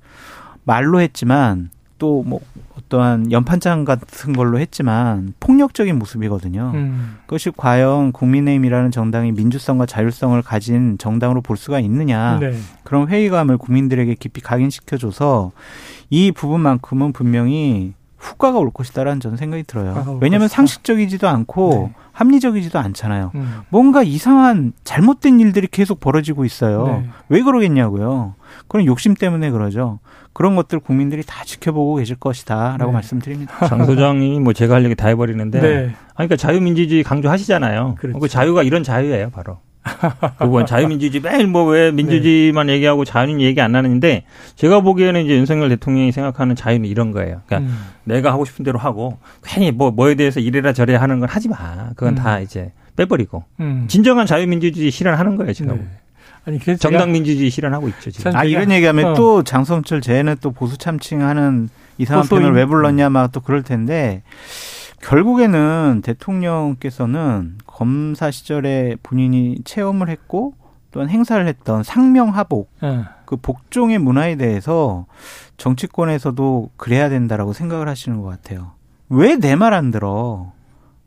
말로 0.64 1.00
했지만 1.00 1.71
또 1.99 2.25
뭐 2.26 2.40
어떠한 2.88 3.30
연판장 3.30 3.85
같은 3.85 4.33
걸로 4.33 4.59
했지만 4.59 5.35
폭력적인 5.40 5.99
모습이거든요. 5.99 6.73
음. 6.75 7.18
그것이 7.26 7.50
과연 7.57 8.12
국민의힘이라는 8.12 8.90
정당이 8.90 9.33
민주성과 9.33 9.87
자율성을 9.87 10.40
가진 10.42 10.99
정당으로 10.99 11.40
볼 11.42 11.57
수가 11.57 11.80
있느냐 11.80 12.38
네. 12.40 12.54
그런 12.83 13.09
회의감을 13.09 13.59
국민들에게 13.59 14.14
깊이 14.14 14.40
각인시켜줘서 14.40 15.52
이 16.11 16.33
부분만큼은 16.33 17.12
분명히 17.12 17.95
후과가 18.18 18.58
올 18.58 18.70
것이다라는 18.70 19.20
저는 19.20 19.37
생각이 19.37 19.62
들어요. 19.62 20.18
왜냐하면 20.20 20.48
상식적이지도 20.48 21.28
않고 21.28 21.90
네. 21.94 22.02
합리적이지도 22.12 22.78
않잖아요. 22.78 23.30
음. 23.37 23.60
뭔가 23.68 24.02
이상한 24.02 24.72
잘못된 24.82 25.38
일들이 25.38 25.68
계속 25.68 26.00
벌어지고 26.00 26.44
있어요. 26.44 26.87
네. 26.87 27.08
왜 27.28 27.42
그러겠냐고요. 27.42 28.34
그런 28.66 28.87
욕심 28.87 29.14
때문에 29.14 29.50
그러죠. 29.50 30.00
그런 30.32 30.56
것들 30.56 30.80
국민들이 30.80 31.22
다 31.25 31.44
지켜보고 31.44 31.96
계실 31.96 32.16
것이다라고 32.16 32.87
네. 32.87 32.92
말씀드립니다. 32.92 33.54
장 33.66 33.84
소장이 33.84 34.40
뭐 34.40 34.52
제가 34.52 34.75
할 34.75 34.84
얘기 34.84 34.94
다 34.96 35.08
해버리는데, 35.08 35.60
네. 35.60 35.94
아, 36.10 36.14
그러니까 36.14 36.37
자유민주주의 36.37 37.04
강조하시잖아요. 37.04 37.96
그렇죠. 37.98 38.18
그 38.18 38.28
자유가 38.28 38.62
이런 38.64 38.82
자유예요, 38.82 39.30
바로. 39.30 39.58
그건 40.38 40.66
자유민주주의 40.66 41.21
매일 41.23 41.47
뭐 41.47 41.64
왜 41.66 41.90
민주주의만 41.90 42.66
네. 42.68 42.75
얘기하고 42.75 43.04
자유는 43.04 43.40
얘기 43.40 43.61
안 43.61 43.75
하는데 43.75 44.25
제가 44.57 44.80
보기에는 44.80 45.25
이제 45.25 45.35
윤석열 45.37 45.68
대통령이 45.71 46.12
생각하는 46.12 46.54
자유는 46.57 46.88
이런 46.88 47.12
거예요. 47.12 47.42
그러니까 47.47 47.71
음. 47.71 47.78
내가 48.04 48.33
하고 48.33 48.45
싶은 48.45 48.64
대로 48.64 48.78
하고 48.78 49.18
괜히 49.45 49.71
뭐 49.73 49.90
뭐에 49.90 50.14
대해서 50.14 50.40
이래라 50.40 50.73
저래라 50.73 51.00
하는 51.02 51.21
건 51.21 51.28
하지 51.28 51.49
마. 51.49 51.90
그건 51.97 52.14
음. 52.14 52.14
다 52.16 52.40
이제 52.40 52.73
빼버리고 52.97 53.45
음. 53.61 53.85
진정한 53.88 54.26
자유민주주의 54.26 54.90
실현하는 54.90 55.37
거예요 55.37 55.52
지금. 55.52 55.76
네. 55.76 55.87
아니, 56.47 56.59
정당 56.78 57.12
민주주의 57.12 57.50
실현하고 57.50 57.88
있죠 57.88 58.11
지금. 58.11 58.35
아 58.35 58.45
이런 58.45 58.71
얘기하면 58.71 59.07
어. 59.07 59.14
또 59.14 59.42
장성철 59.42 60.00
쟤는 60.00 60.37
또 60.40 60.50
보수 60.52 60.78
참칭하는 60.78 61.68
이상한 61.99 62.26
표현을 62.26 62.52
왜 62.52 62.64
불렀냐 62.64 63.11
막 63.11 63.33
또 63.33 63.40
그럴 63.40 63.62
텐데. 63.62 64.23
결국에는 65.02 66.00
대통령께서는 66.04 67.58
검사 67.66 68.30
시절에 68.30 68.96
본인이 69.02 69.58
체험을 69.64 70.08
했고 70.08 70.54
또한 70.90 71.08
행사를 71.08 71.46
했던 71.46 71.82
상명하복 71.82 72.70
네. 72.82 73.04
그 73.26 73.36
복종의 73.36 73.98
문화에 73.98 74.36
대해서 74.36 75.06
정치권에서도 75.58 76.70
그래야 76.76 77.08
된다라고 77.08 77.52
생각을 77.52 77.88
하시는 77.88 78.20
것 78.20 78.28
같아요. 78.28 78.72
왜 79.10 79.36
내 79.36 79.54
말 79.54 79.72
안 79.74 79.90
들어? 79.90 80.52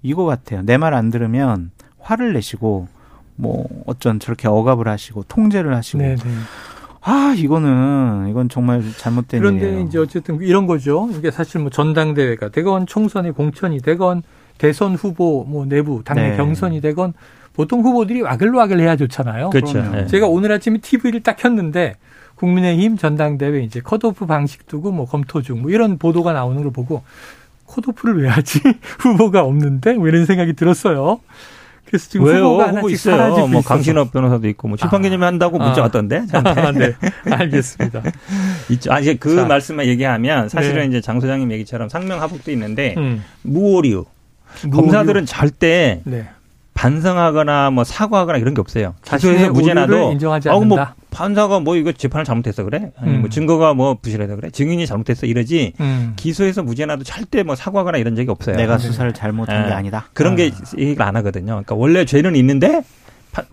이거 0.03 0.25
같아요. 0.25 0.61
내 0.63 0.77
말 0.77 0.93
안 0.93 1.09
들으면 1.09 1.71
화를 1.99 2.33
내시고 2.33 2.87
뭐 3.35 3.67
어쩐 3.87 4.19
저렇게 4.19 4.47
억압을 4.47 4.87
하시고 4.87 5.23
통제를 5.23 5.75
하시고 5.75 5.99
네네. 5.99 6.15
네. 7.05 7.11
아, 7.11 7.33
이거는, 7.35 8.27
이건 8.29 8.49
정말 8.49 8.83
잘못된 8.97 9.39
그런데 9.41 9.67
일이에요. 9.67 9.85
이제 9.85 9.97
어쨌든 9.99 10.39
이런 10.41 10.67
거죠. 10.67 11.09
이게 11.17 11.31
사실 11.31 11.59
뭐 11.61 11.69
전당대회가 11.69 12.49
되건 12.49 12.85
총선이 12.85 13.31
공천이 13.31 13.81
되건 13.81 14.21
대선 14.57 14.93
후보 14.95 15.43
뭐 15.47 15.65
내부 15.65 16.03
당내 16.05 16.31
네. 16.31 16.37
경선이 16.37 16.81
되건 16.81 17.13
보통 17.53 17.81
후보들이 17.81 18.21
와글와글 18.21 18.79
해야 18.79 18.95
좋잖아요. 18.95 19.49
그렇죠. 19.49 19.81
네. 19.81 20.05
제가 20.05 20.27
오늘 20.27 20.51
아침에 20.51 20.77
TV를 20.77 21.21
딱 21.21 21.37
켰는데 21.37 21.95
국민의힘 22.35 22.97
전당대회 22.97 23.61
이제 23.63 23.81
컷오프 23.81 24.25
방식 24.27 24.67
두고 24.67 24.91
뭐 24.91 25.05
검토 25.07 25.41
중 25.41 25.61
뭐 25.61 25.71
이런 25.71 25.97
보도가 25.97 26.33
나오는 26.33 26.61
걸 26.61 26.71
보고 26.71 27.03
컷오프를 27.67 28.21
왜 28.21 28.29
하지? 28.29 28.59
후보가 28.99 29.41
없는데? 29.43 29.93
뭐 29.93 30.07
이런 30.07 30.25
생각이 30.25 30.53
들었어요. 30.53 31.19
그래서 31.85 32.09
지금 32.09 32.25
왜요? 32.27 32.45
후보가 32.45 32.67
후보 32.71 32.89
있어요. 32.89 33.47
뭐 33.47 33.61
강신업 33.61 34.11
변호사도 34.11 34.47
있고 34.49 34.67
뭐 34.67 34.77
출판 34.77 35.01
개념 35.01 35.23
아. 35.23 35.27
한다고 35.27 35.57
문자 35.57 35.81
아. 35.81 35.83
왔던데. 35.85 36.23
아, 36.31 36.71
네. 36.71 36.93
알겠습니다. 37.29 38.01
있죠. 38.69 38.93
아 38.93 38.99
이제 38.99 39.15
그 39.15 39.35
자. 39.35 39.45
말씀만 39.45 39.85
얘기하면 39.87 40.49
사실은 40.49 40.83
네. 40.83 40.87
이제 40.87 41.01
장 41.01 41.19
소장님 41.19 41.51
얘기처럼 41.51 41.89
상명하복도 41.89 42.51
있는데 42.51 42.95
음. 42.97 43.23
무오류. 43.43 44.05
무오류. 44.63 44.75
검사들은 44.81 45.25
절대 45.25 46.01
네. 46.05 46.29
반성하거나 46.81 47.69
뭐 47.69 47.83
사과하거나 47.83 48.39
이런 48.39 48.55
게 48.55 48.61
없어요. 48.61 48.95
기소에서 49.05 49.51
무죄나도 49.51 50.13
인정하지 50.13 50.49
않는다. 50.49 50.65
어, 50.73 50.85
뭐 50.85 50.87
판사가 51.11 51.59
뭐 51.59 51.75
이거 51.75 51.91
재판을 51.91 52.25
잘못했어 52.25 52.63
그래? 52.63 52.91
아니 52.97 53.11
뭐 53.11 53.17
음. 53.17 53.21
뭐 53.21 53.29
증거가 53.29 53.75
뭐 53.75 53.97
부실해서 54.01 54.35
그래? 54.35 54.49
증인이 54.49 54.87
잘못했어 54.87 55.27
이러지. 55.27 55.73
음. 55.79 56.13
기소에서 56.15 56.63
무죄나도 56.63 57.03
절대 57.03 57.43
뭐 57.43 57.55
사과하거나 57.55 57.99
이런 57.99 58.15
적이 58.15 58.31
없어요. 58.31 58.55
내가 58.55 58.79
수사를 58.79 59.13
잘못한 59.13 59.61
네. 59.61 59.67
게 59.67 59.73
아니다. 59.73 60.07
그런 60.13 60.33
아. 60.33 60.35
게 60.37 60.51
얘기를 60.75 61.03
안 61.03 61.15
하거든요. 61.17 61.45
그러니까 61.45 61.75
원래 61.75 62.03
죄는 62.03 62.35
있는데 62.35 62.81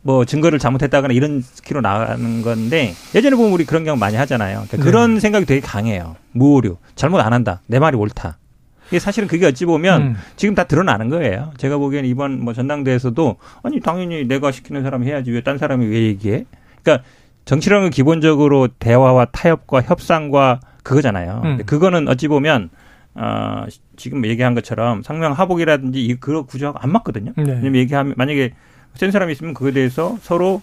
뭐 0.01 0.25
증거를 0.25 0.59
잘못했다거나 0.59 1.13
이런 1.13 1.43
스키로 1.43 1.83
나가는 1.83 2.41
건데 2.41 2.95
예전에 3.15 3.37
보면 3.37 3.53
우리 3.53 3.67
그런 3.67 3.85
경우 3.85 3.99
많이 3.99 4.17
하잖아요. 4.17 4.65
그러니까 4.69 4.77
네. 4.79 4.83
그런 4.83 5.21
생각이 5.21 5.45
되게 5.45 5.61
강해요. 5.61 6.17
무오류 6.33 6.79
잘못 6.97 7.21
안 7.21 7.35
한다. 7.35 7.61
내 7.67 7.79
말이 7.79 7.95
옳다. 7.99 8.39
이게 8.89 8.99
사실은 8.99 9.29
그게 9.29 9.47
어찌 9.47 9.65
보면 9.67 10.03
음. 10.03 10.17
지금 10.37 10.55
다 10.55 10.65
드러나는 10.65 11.09
거예요. 11.09 11.53
제가 11.59 11.77
보기에는 11.79 12.09
이번 12.09 12.41
뭐 12.43 12.53
전당대회에서도 12.55 13.37
아니 13.63 13.81
당연히 13.81 14.27
내가 14.27 14.51
시키는 14.51 14.83
사람이 14.83 15.07
해야지 15.07 15.31
왜 15.31 15.41
딴 15.43 15.59
사람이 15.59 15.87
왜 15.87 16.03
얘기해? 16.03 16.45
그러니까 16.83 17.05
정치라는 17.45 17.91
기본적으로 17.91 18.69
대화와 18.69 19.27
타협과 19.27 19.83
협상과 19.83 20.61
그거잖아요. 20.83 21.43
음. 21.45 21.59
그거는 21.67 22.09
어찌 22.09 22.29
보면 22.29 22.71
어 23.15 23.65
지금 23.97 24.25
얘기한 24.27 24.55
것처럼 24.55 25.03
상명 25.03 25.33
하복이라든지 25.33 26.05
이 26.05 26.15
그런 26.15 26.47
구조하고 26.47 26.79
안 26.81 26.91
맞거든요. 26.93 27.33
네. 27.37 27.45
왜냐면 27.45 27.77
얘기하면 27.77 28.15
만약에 28.17 28.53
센 28.95 29.11
사람이 29.11 29.33
있으면 29.33 29.55
그거에 29.55 29.73
대해서 29.73 30.17
서로 30.23 30.63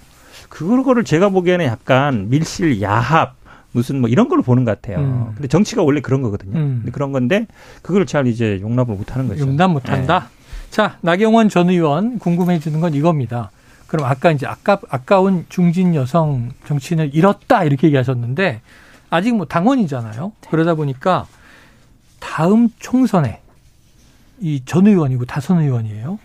그거를 0.50 1.03
제가 1.03 1.29
보기에는 1.29 1.65
약간 1.65 2.29
밀실 2.29 2.82
야합 2.82 3.36
무슨 3.75 4.00
뭐 4.00 4.10
이런 4.10 4.29
걸로 4.29 4.41
보는 4.41 4.63
것 4.63 4.82
같아요. 4.82 5.03
음. 5.03 5.32
근데 5.36 5.50
정치가 5.50 5.84
원래 5.84 6.00
그런 6.00 6.22
거거든요. 6.22 6.58
음. 6.58 6.77
근데 6.82 6.91
그런 6.91 7.12
건데 7.12 7.46
그걸 7.82 8.05
잘 8.05 8.25
이제 8.25 8.60
용납을 8.62 8.96
못 8.96 9.13
하는 9.13 9.27
거죠. 9.27 9.41
용납 9.41 9.67
못 9.70 9.89
한다. 9.89 10.29
네. 10.32 10.72
자, 10.72 10.98
나경원 11.01 11.50
전 11.50 11.70
의원 11.70 12.17
궁금해 12.17 12.60
지는 12.60 12.79
건 12.79 12.94
이겁니다. 12.94 13.51
그럼 13.88 14.05
아까 14.08 14.32
이제 14.32 14.48
아까 14.48 14.79
아까운 14.89 15.46
중진 15.50 15.94
여성 15.94 16.51
정치인을 16.65 17.12
잃었다 17.13 17.65
이렇게 17.65 17.88
얘기하셨는데 17.88 18.62
아직 19.10 19.36
뭐 19.36 19.46
당원이잖아요. 19.46 20.32
그러다 20.50 20.74
보니까 20.75 21.27
다음 22.20 22.70
총선에 22.79 23.41
이 24.39 24.62
전 24.65 24.88
의원이고 24.88 25.25
다선 25.25 25.62
의원이에요. 25.62 26.17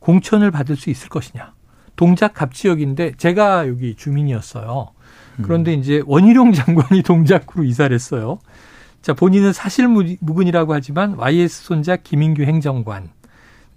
공천을 0.00 0.50
받을 0.50 0.76
수 0.76 0.90
있을 0.90 1.08
것이냐. 1.10 1.52
동작 1.96 2.34
갑지역인데 2.34 3.12
제가 3.18 3.68
여기 3.68 3.94
주민이었어요. 3.94 4.88
그런데 5.42 5.74
음. 5.74 5.80
이제 5.80 6.02
원희룡 6.06 6.52
장관이 6.52 7.02
동작구로 7.06 7.64
이사를 7.64 7.92
했어요. 7.94 8.38
자, 9.02 9.12
본인은 9.12 9.52
사실 9.52 9.86
무근이라고 9.88 10.72
하지만 10.74 11.14
YS 11.18 11.64
손자 11.64 11.96
김인규 11.96 12.42
행정관 12.42 13.10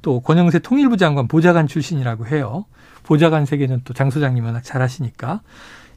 또 0.01 0.21
권영세 0.21 0.59
통일부 0.59 0.95
장관 0.97 1.27
보좌관 1.27 1.67
출신이라고 1.67 2.27
해요. 2.27 2.65
보좌관 3.03 3.45
세계는 3.45 3.81
또 3.83 3.93
장 3.93 4.09
소장님 4.09 4.45
워낙 4.45 4.63
잘 4.63 4.81
아시니까 4.81 5.41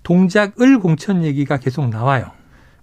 동작을 0.02 0.78
공천 0.80 1.22
얘기가 1.24 1.58
계속 1.58 1.88
나와요. 1.88 2.30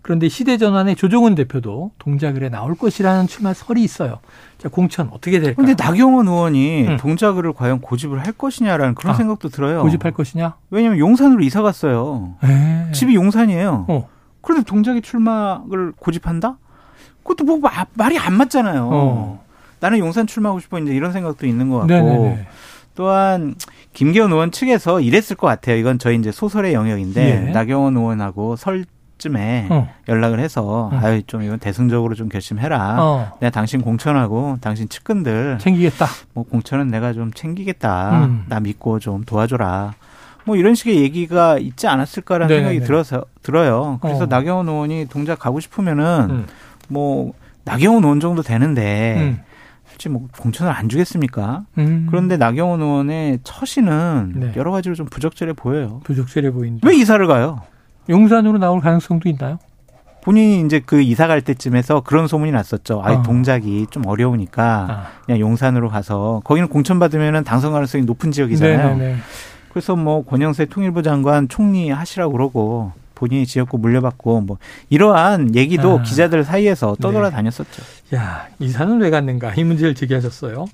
그런데 0.07 0.29
시대전환의 0.29 0.95
조종훈 0.95 1.35
대표도 1.35 1.91
동작을 1.99 2.41
해 2.41 2.47
나올 2.47 2.75
것이라는 2.75 3.27
출마 3.27 3.53
설이 3.53 3.83
있어요. 3.83 4.19
자, 4.57 4.69
공천 4.69 5.09
어떻게 5.11 5.41
될까요? 5.41 5.65
근데 5.65 5.75
나경원 5.77 6.29
의원이 6.29 6.85
응. 6.87 6.95
동작을 6.95 7.51
과연 7.51 7.81
고집을 7.81 8.25
할 8.25 8.31
것이냐라는 8.31 8.95
그런 8.95 9.13
아, 9.13 9.17
생각도 9.17 9.49
들어요. 9.49 9.81
고집할 9.81 10.13
것이냐? 10.13 10.55
왜냐면 10.69 10.99
용산으로 10.99 11.41
이사 11.41 11.61
갔어요. 11.61 12.35
에이. 12.41 12.49
네. 12.49 12.91
집이 12.93 13.15
용산이에요. 13.15 13.85
어. 13.89 14.07
그런데 14.39 14.63
동작이 14.63 15.01
출마를 15.01 15.91
고집한다? 15.97 16.57
그것도 17.23 17.43
뭐 17.43 17.59
말이 17.95 18.17
안 18.17 18.33
맞잖아요. 18.35 18.89
어. 18.89 19.43
나는 19.81 19.99
용산 19.99 20.25
출마하고 20.25 20.61
싶어 20.61 20.79
이제 20.79 20.95
이런 20.95 21.11
생각도 21.11 21.45
있는 21.45 21.69
것 21.69 21.79
같고. 21.79 21.93
네네네. 21.93 22.47
또한 22.95 23.55
김기현 23.91 24.31
의원 24.31 24.51
측에서 24.51 25.01
이랬을 25.01 25.35
것 25.35 25.47
같아요. 25.47 25.75
이건 25.75 25.99
저희 25.99 26.15
이제 26.15 26.31
소설의 26.31 26.73
영역인데 26.73 27.47
예. 27.47 27.51
나경원 27.51 27.97
의원하고 27.97 28.55
설 28.55 28.85
쯤에 29.17 29.67
어. 29.69 29.89
연락을 30.07 30.39
해서 30.39 30.89
어. 30.91 30.99
아유 31.01 31.23
좀 31.23 31.43
이건 31.43 31.59
대승적으로 31.59 32.15
좀 32.15 32.29
결심해라. 32.29 32.95
어. 32.99 33.37
내가 33.39 33.51
당신 33.51 33.81
공천하고 33.81 34.57
당신 34.61 34.87
측근들 34.89 35.57
챙기겠다. 35.59 36.07
뭐 36.33 36.43
공천은 36.43 36.87
내가 36.87 37.13
좀 37.13 37.31
챙기겠다. 37.33 38.25
음. 38.25 38.45
나 38.47 38.59
믿고 38.59 38.99
좀 38.99 39.23
도와줘라. 39.23 39.93
뭐 40.45 40.55
이런 40.55 40.75
식의 40.75 40.97
얘기가 41.01 41.57
있지 41.57 41.87
않았을까라는 41.87 42.47
네네네. 42.47 42.69
생각이 42.69 42.87
들어서 42.87 43.25
들어요. 43.43 43.99
그래서 44.01 44.23
어. 44.23 44.27
나경원 44.27 44.69
의원이 44.69 45.07
동작 45.09 45.39
가고 45.39 45.59
싶으면은 45.59 46.27
음. 46.29 46.45
뭐 46.87 47.33
나경원 47.65 48.03
의원 48.03 48.19
정도 48.21 48.41
되는데 48.41 49.17
음. 49.19 49.39
솔직히 49.89 50.13
뭐 50.13 50.27
공천을 50.39 50.71
안 50.71 50.87
주겠습니까? 50.87 51.63
음. 51.79 52.07
그런데 52.09 52.37
나경원 52.37 52.81
의원의 52.81 53.39
처신은 53.43 54.33
네. 54.35 54.53
여러 54.55 54.71
가지로 54.71 54.95
좀 54.95 55.07
부적절해 55.07 55.53
보여요. 55.53 55.99
부적절해 56.05 56.51
보인다. 56.51 56.87
왜 56.87 56.95
이사를 56.95 57.25
가요? 57.27 57.61
용산으로 58.09 58.57
나올 58.57 58.81
가능성도 58.81 59.29
있나요? 59.29 59.59
본인이 60.21 60.59
이제 60.65 60.81
그 60.85 61.01
이사 61.01 61.25
갈 61.27 61.41
때쯤에서 61.41 62.01
그런 62.01 62.27
소문이 62.27 62.51
났었죠. 62.51 63.01
아이 63.03 63.15
어. 63.15 63.23
동작이 63.23 63.87
좀 63.89 64.05
어려우니까 64.05 64.87
아. 64.89 65.07
그냥 65.25 65.39
용산으로 65.39 65.87
가서 65.89 66.41
거기는 66.43 66.67
공천 66.67 66.99
받으면은 66.99 67.45
당선 67.45 67.71
가능성이 67.71 68.03
높은 68.03 68.31
지역이잖아요. 68.31 68.97
네네네. 68.97 69.17
그래서 69.69 69.95
뭐 69.95 70.25
권영세 70.25 70.65
통일부 70.65 71.01
장관 71.01 71.47
총리 71.47 71.91
하시라고 71.91 72.33
그러고 72.33 72.91
본인이 73.15 73.45
지역구 73.45 73.77
물려받고 73.77 74.41
뭐 74.41 74.57
이러한 74.89 75.55
얘기도 75.55 75.99
아. 75.99 76.01
기자들 76.01 76.43
사이에서 76.43 76.95
떠돌아 77.01 77.29
네. 77.29 77.35
다녔었죠. 77.35 77.83
야 78.15 78.47
이사는 78.59 78.99
왜 78.99 79.09
갔는가 79.09 79.53
이 79.55 79.63
문제를 79.63 79.95
제기하셨어요. 79.95 80.65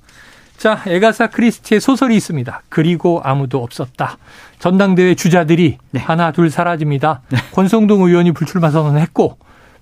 자, 0.56 0.82
에가사 0.86 1.26
크리스티의 1.28 1.80
소설이 1.80 2.16
있습니다. 2.16 2.62
그리고 2.68 3.20
아무도 3.22 3.62
없었다. 3.62 4.16
전당대회 4.58 5.14
주자들이 5.14 5.78
네. 5.90 6.00
하나 6.00 6.32
둘 6.32 6.50
사라집니다. 6.50 7.22
네. 7.28 7.38
권성동 7.52 8.02
의원이 8.02 8.32
불출마 8.32 8.70
선언했고 8.70 9.38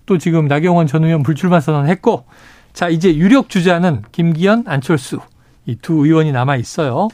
또 0.07 0.19
지금 0.19 0.49
나경원 0.49 0.87
전 0.89 1.05
의원 1.05 1.23
불출마 1.23 1.61
선언했고 1.61 2.25
자, 2.73 2.89
이제 2.89 3.15
유력 3.15 3.49
주자는 3.49 4.03
김기현, 4.13 4.65
안철수 4.67 5.21
이 5.67 5.77
두 5.77 6.05
의원이 6.05 6.33
남아 6.33 6.57
있어요. 6.57 7.09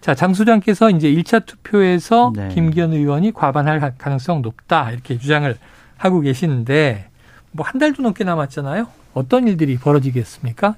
자, 0.00 0.14
장 0.14 0.34
소장께서 0.34 0.90
이제 0.90 1.08
1차 1.12 1.46
투표에서 1.46 2.32
네. 2.34 2.48
김기현 2.48 2.92
의원이 2.92 3.32
과반할 3.32 3.94
가능성 3.96 4.42
높다 4.42 4.90
이렇게 4.90 5.18
주장을 5.18 5.56
하고 5.96 6.20
계시는데 6.20 7.08
뭐 7.52 7.64
한 7.64 7.78
달도 7.78 8.02
넘게 8.02 8.24
남았잖아요. 8.24 8.88
어떤 9.14 9.46
일들이 9.46 9.78
벌어지겠습니까? 9.78 10.74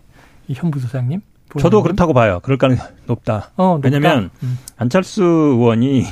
이 0.48 0.52
현부 0.54 0.78
소장님? 0.80 1.22
저도 1.58 1.82
그렇다고 1.82 2.12
봐요. 2.12 2.40
그럴 2.42 2.58
가능성이 2.58 2.90
높다. 3.06 3.50
어, 3.56 3.74
높다. 3.74 3.88
왜냐하면 3.88 4.30
음. 4.42 4.58
안철수 4.76 5.22
의원이 5.22 6.06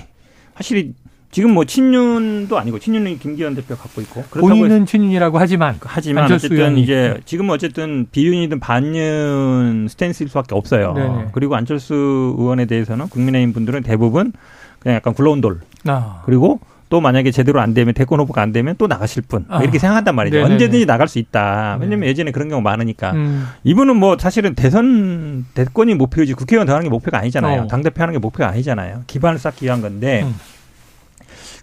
확실히 0.54 0.94
지금 1.30 1.52
뭐 1.52 1.64
친윤도 1.64 2.56
아니고 2.56 2.78
친윤은 2.78 3.18
김기현 3.18 3.56
대표 3.56 3.74
갖고 3.74 4.00
있고 4.02 4.22
본인은 4.22 4.86
친윤이라고 4.86 5.38
하지만 5.38 5.76
하지만 5.80 6.30
어쨌든 6.30 6.56
의원이. 6.56 6.80
이제 6.82 7.20
지금 7.24 7.50
어쨌든 7.50 8.06
비윤이든 8.12 8.60
반윤 8.60 9.88
스탠스일 9.88 10.28
수밖에 10.28 10.54
없어요. 10.54 10.92
네네. 10.92 11.28
그리고 11.32 11.56
안철수 11.56 12.36
의원에 12.38 12.66
대해서는 12.66 13.08
국민의힘 13.08 13.52
분들은 13.52 13.82
대부분 13.82 14.32
그냥 14.78 14.94
약간 14.94 15.12
굴러온 15.12 15.40
돌 15.40 15.60
아. 15.86 16.22
그리고 16.24 16.60
또 16.94 17.00
만약에 17.00 17.32
제대로 17.32 17.60
안 17.60 17.74
되면 17.74 17.92
대권 17.92 18.20
후보가 18.20 18.40
안 18.40 18.52
되면 18.52 18.76
또 18.78 18.86
나가실 18.86 19.24
분 19.26 19.46
아. 19.48 19.60
이렇게 19.60 19.80
생각한단 19.80 20.14
말이죠. 20.14 20.36
네네네. 20.36 20.54
언제든지 20.54 20.86
나갈 20.86 21.08
수 21.08 21.18
있다. 21.18 21.76
왜냐면 21.80 22.02
네. 22.02 22.06
예전에 22.06 22.30
그런 22.30 22.48
경우 22.48 22.62
많으니까 22.62 23.10
음. 23.14 23.48
이분은 23.64 23.96
뭐 23.96 24.16
사실은 24.16 24.54
대선 24.54 25.44
대권이 25.54 25.94
목표지 25.94 26.34
국회의원 26.34 26.68
되는 26.68 26.80
게 26.84 26.88
목표가 26.88 27.18
아니잖아요. 27.18 27.62
어. 27.62 27.66
당 27.66 27.82
대표 27.82 28.00
하는 28.00 28.12
게 28.12 28.20
목표가 28.20 28.48
아니잖아요. 28.48 29.02
기반을 29.08 29.40
쌓기 29.40 29.64
위한 29.64 29.80
건데. 29.80 30.22
음. 30.22 30.36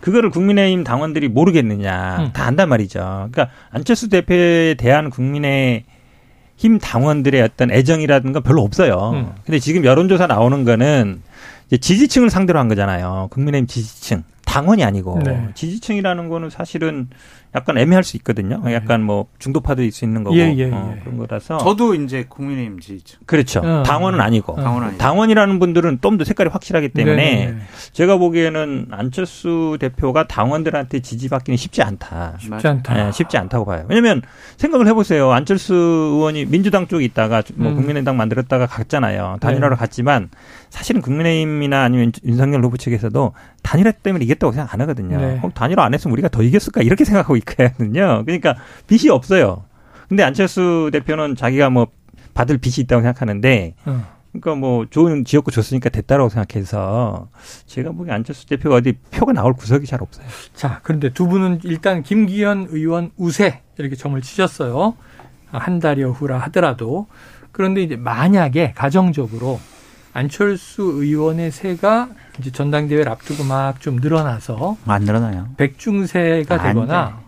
그거를 0.01 0.31
국민의힘 0.31 0.83
당원들이 0.83 1.29
모르겠느냐. 1.29 2.17
음. 2.19 2.33
다 2.33 2.43
안단 2.43 2.67
말이죠. 2.67 3.29
그러니까 3.31 3.55
안철수 3.69 4.09
대표에 4.09 4.73
대한 4.73 5.09
국민의 5.09 5.85
힘 6.57 6.77
당원들의 6.77 7.41
어떤 7.41 7.71
애정이라든가 7.71 8.41
별로 8.41 8.63
없어요. 8.63 9.11
음. 9.13 9.29
근데 9.45 9.59
지금 9.59 9.85
여론조사 9.85 10.27
나오는 10.27 10.65
거는 10.65 11.21
지지층을 11.79 12.29
상대로 12.29 12.59
한 12.59 12.67
거잖아요. 12.67 13.29
국민의힘 13.31 13.67
지지층. 13.67 14.23
당원이 14.51 14.83
아니고 14.83 15.19
네. 15.23 15.47
지지층이라는 15.53 16.27
거는 16.27 16.49
사실은 16.49 17.09
약간 17.53 17.77
애매할 17.77 18.03
수 18.03 18.15
있거든요. 18.17 18.61
네. 18.63 18.73
약간 18.73 19.03
뭐 19.03 19.27
중도파도 19.39 19.83
있을 19.83 19.91
수 19.91 20.05
있는 20.05 20.23
거고 20.23 20.37
예, 20.37 20.53
예, 20.55 20.71
어, 20.71 20.93
예. 20.95 21.01
그런 21.01 21.17
거라서 21.17 21.57
저도 21.57 21.95
이제 21.95 22.25
국민의힘 22.29 22.79
지지층 22.79 23.19
그렇죠. 23.25 23.59
어. 23.59 23.83
당원은 23.83 24.21
아니고 24.21 24.53
어. 24.53 24.91
당원이라는 24.97 25.59
분들은 25.59 25.99
좀 26.01 26.21
더 26.21 26.25
색깔이 26.25 26.49
확실하기 26.49 26.89
때문에 26.89 27.15
네, 27.15 27.45
네, 27.45 27.51
네. 27.51 27.57
제가 27.93 28.17
보기에는 28.17 28.87
안철수 28.91 29.77
대표가 29.79 30.27
당원들한테 30.27 30.99
지지받기는 30.99 31.57
쉽지 31.57 31.81
않다. 31.81 32.35
쉽지 32.39 32.67
않다. 32.67 32.93
네, 32.93 33.11
쉽지 33.11 33.37
않다고 33.37 33.65
봐요. 33.65 33.85
왜냐하면 33.87 34.21
생각을 34.57 34.87
해보세요. 34.87 35.31
안철수 35.31 35.73
의원이 35.73 36.45
민주당 36.45 36.87
쪽에 36.87 37.03
있다가 37.05 37.43
뭐 37.55 37.71
음. 37.71 37.75
국민의당 37.75 38.17
만들었다가 38.17 38.67
갔잖아요. 38.67 39.37
단일화로 39.41 39.75
네. 39.75 39.79
갔지만 39.79 40.29
사실은 40.69 41.01
국민의힘이나 41.01 41.83
아니면 41.83 42.11
윤석열 42.23 42.63
후보 42.63 42.77
측에서도 42.77 43.33
단일화 43.63 43.91
때문에 43.91 44.23
이겼다고 44.25 44.53
생각 44.53 44.73
안 44.73 44.81
하거든요. 44.81 45.17
네. 45.19 45.39
어, 45.41 45.49
단일화 45.53 45.83
안 45.83 45.93
했으면 45.93 46.13
우리가 46.13 46.29
더 46.29 46.43
이겼을까 46.43 46.81
이렇게 46.81 47.03
생각하고 47.03 47.35
있거든요. 47.41 48.23
그러니까 48.25 48.55
빚이 48.87 49.09
없어요. 49.09 49.65
근데 50.07 50.23
안철수 50.23 50.89
대표는 50.91 51.35
자기가 51.35 51.69
뭐 51.69 51.87
받을 52.33 52.57
빚이 52.57 52.81
있다고 52.81 53.01
생각하는데 53.01 53.75
어. 53.85 54.05
그러니까 54.31 54.55
뭐 54.55 54.85
좋은 54.89 55.25
지역구 55.25 55.51
줬으니까 55.51 55.89
됐다라고 55.89 56.29
생각해서 56.29 57.27
제가 57.65 57.91
보기에 57.91 58.13
안철수 58.13 58.45
대표가 58.45 58.77
어디 58.77 58.93
표가 59.11 59.33
나올 59.33 59.53
구석이 59.53 59.85
잘 59.85 60.01
없어요. 60.01 60.25
자, 60.53 60.79
그런데 60.83 61.11
두 61.11 61.27
분은 61.27 61.59
일단 61.63 62.01
김기현 62.03 62.67
의원 62.69 63.11
우세 63.17 63.61
이렇게 63.77 63.95
점을 63.95 64.19
치셨어요. 64.21 64.95
한 65.51 65.79
달여 65.79 66.11
후라 66.11 66.37
하더라도 66.39 67.07
그런데 67.51 67.81
이제 67.83 67.97
만약에 67.97 68.71
가정적으로 68.73 69.59
안철수 70.13 70.83
의원의 70.83 71.51
세가 71.51 72.09
이제 72.39 72.51
전당대회를 72.51 73.09
앞두고 73.11 73.43
막 73.43 73.81
좀 73.81 73.97
늘어나서 73.97 74.77
안 74.85 75.03
늘어나요. 75.03 75.47
백중세가 75.57 76.61
되거나 76.63 77.20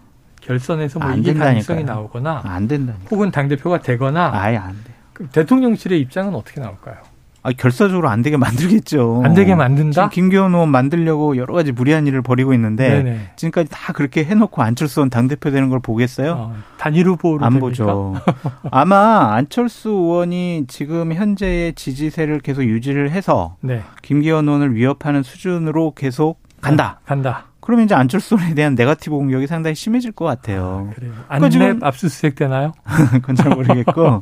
결선에서 0.46 1.00
뭐 1.00 1.12
이길 1.12 1.38
가능성이 1.38 1.84
나오거나 1.84 2.42
안 2.44 2.68
된다. 2.68 2.94
혹은 3.12 3.32
당 3.32 3.48
대표가 3.48 3.80
되거나 3.80 4.32
아예 4.34 4.58
안 4.58 4.76
돼. 4.84 5.28
대통령실의 5.32 6.00
입장은 6.02 6.36
어떻게 6.36 6.60
나올까요? 6.60 6.98
아, 7.46 7.52
결사적으로 7.52 8.08
안 8.08 8.22
되게 8.22 8.38
만들겠죠. 8.38 9.22
안 9.26 9.34
되게 9.34 9.54
만든다? 9.54 9.92
지금 9.92 10.10
김기현 10.10 10.54
의원 10.54 10.70
만들려고 10.70 11.36
여러 11.36 11.54
가지 11.54 11.74
무리한 11.74 12.08
일을 12.08 12.22
벌이고 12.22 12.54
있는데 12.54 13.04
네네. 13.04 13.32
지금까지 13.36 13.70
다 13.70 13.92
그렇게 13.92 14.24
해놓고 14.24 14.62
안철수 14.62 15.02
의원 15.02 15.10
당대표 15.10 15.52
되는 15.52 15.68
걸 15.68 15.82
보겠어요? 15.82 16.32
어, 16.32 16.56
단일 16.78 17.08
후보로 17.08 17.44
안 17.44 17.52
됩니까? 17.52 17.68
보죠. 17.68 18.16
아마 18.72 19.34
안철수 19.36 19.90
의원이 19.90 20.66
지금 20.70 21.12
현재의 21.14 21.74
지지세를 21.74 22.40
계속 22.40 22.64
유지를 22.64 23.12
해서 23.12 23.58
네. 23.60 23.82
김기현 24.02 24.48
의원을 24.48 24.74
위협하는 24.76 25.22
수준으로 25.22 25.96
계속 25.96 26.42
간다. 26.62 27.00
어, 27.02 27.06
간다. 27.06 27.48
그러면 27.64 27.86
이제 27.86 27.96
안철수 27.96 28.36
의원에 28.36 28.56
대한 28.56 28.76
네가티브 28.76 29.16
공격이 29.16 29.48
상당히 29.48 29.74
심해질 29.74 30.12
것 30.12 30.26
같아요. 30.26 30.90
아, 30.92 30.94
그래요. 30.94 31.14
안랩 31.30 31.52
그러니까 31.54 31.88
압수수색 31.88 32.36
되나요? 32.36 32.74
그건 33.14 33.36
잘 33.38 33.52
모르겠고. 33.52 34.22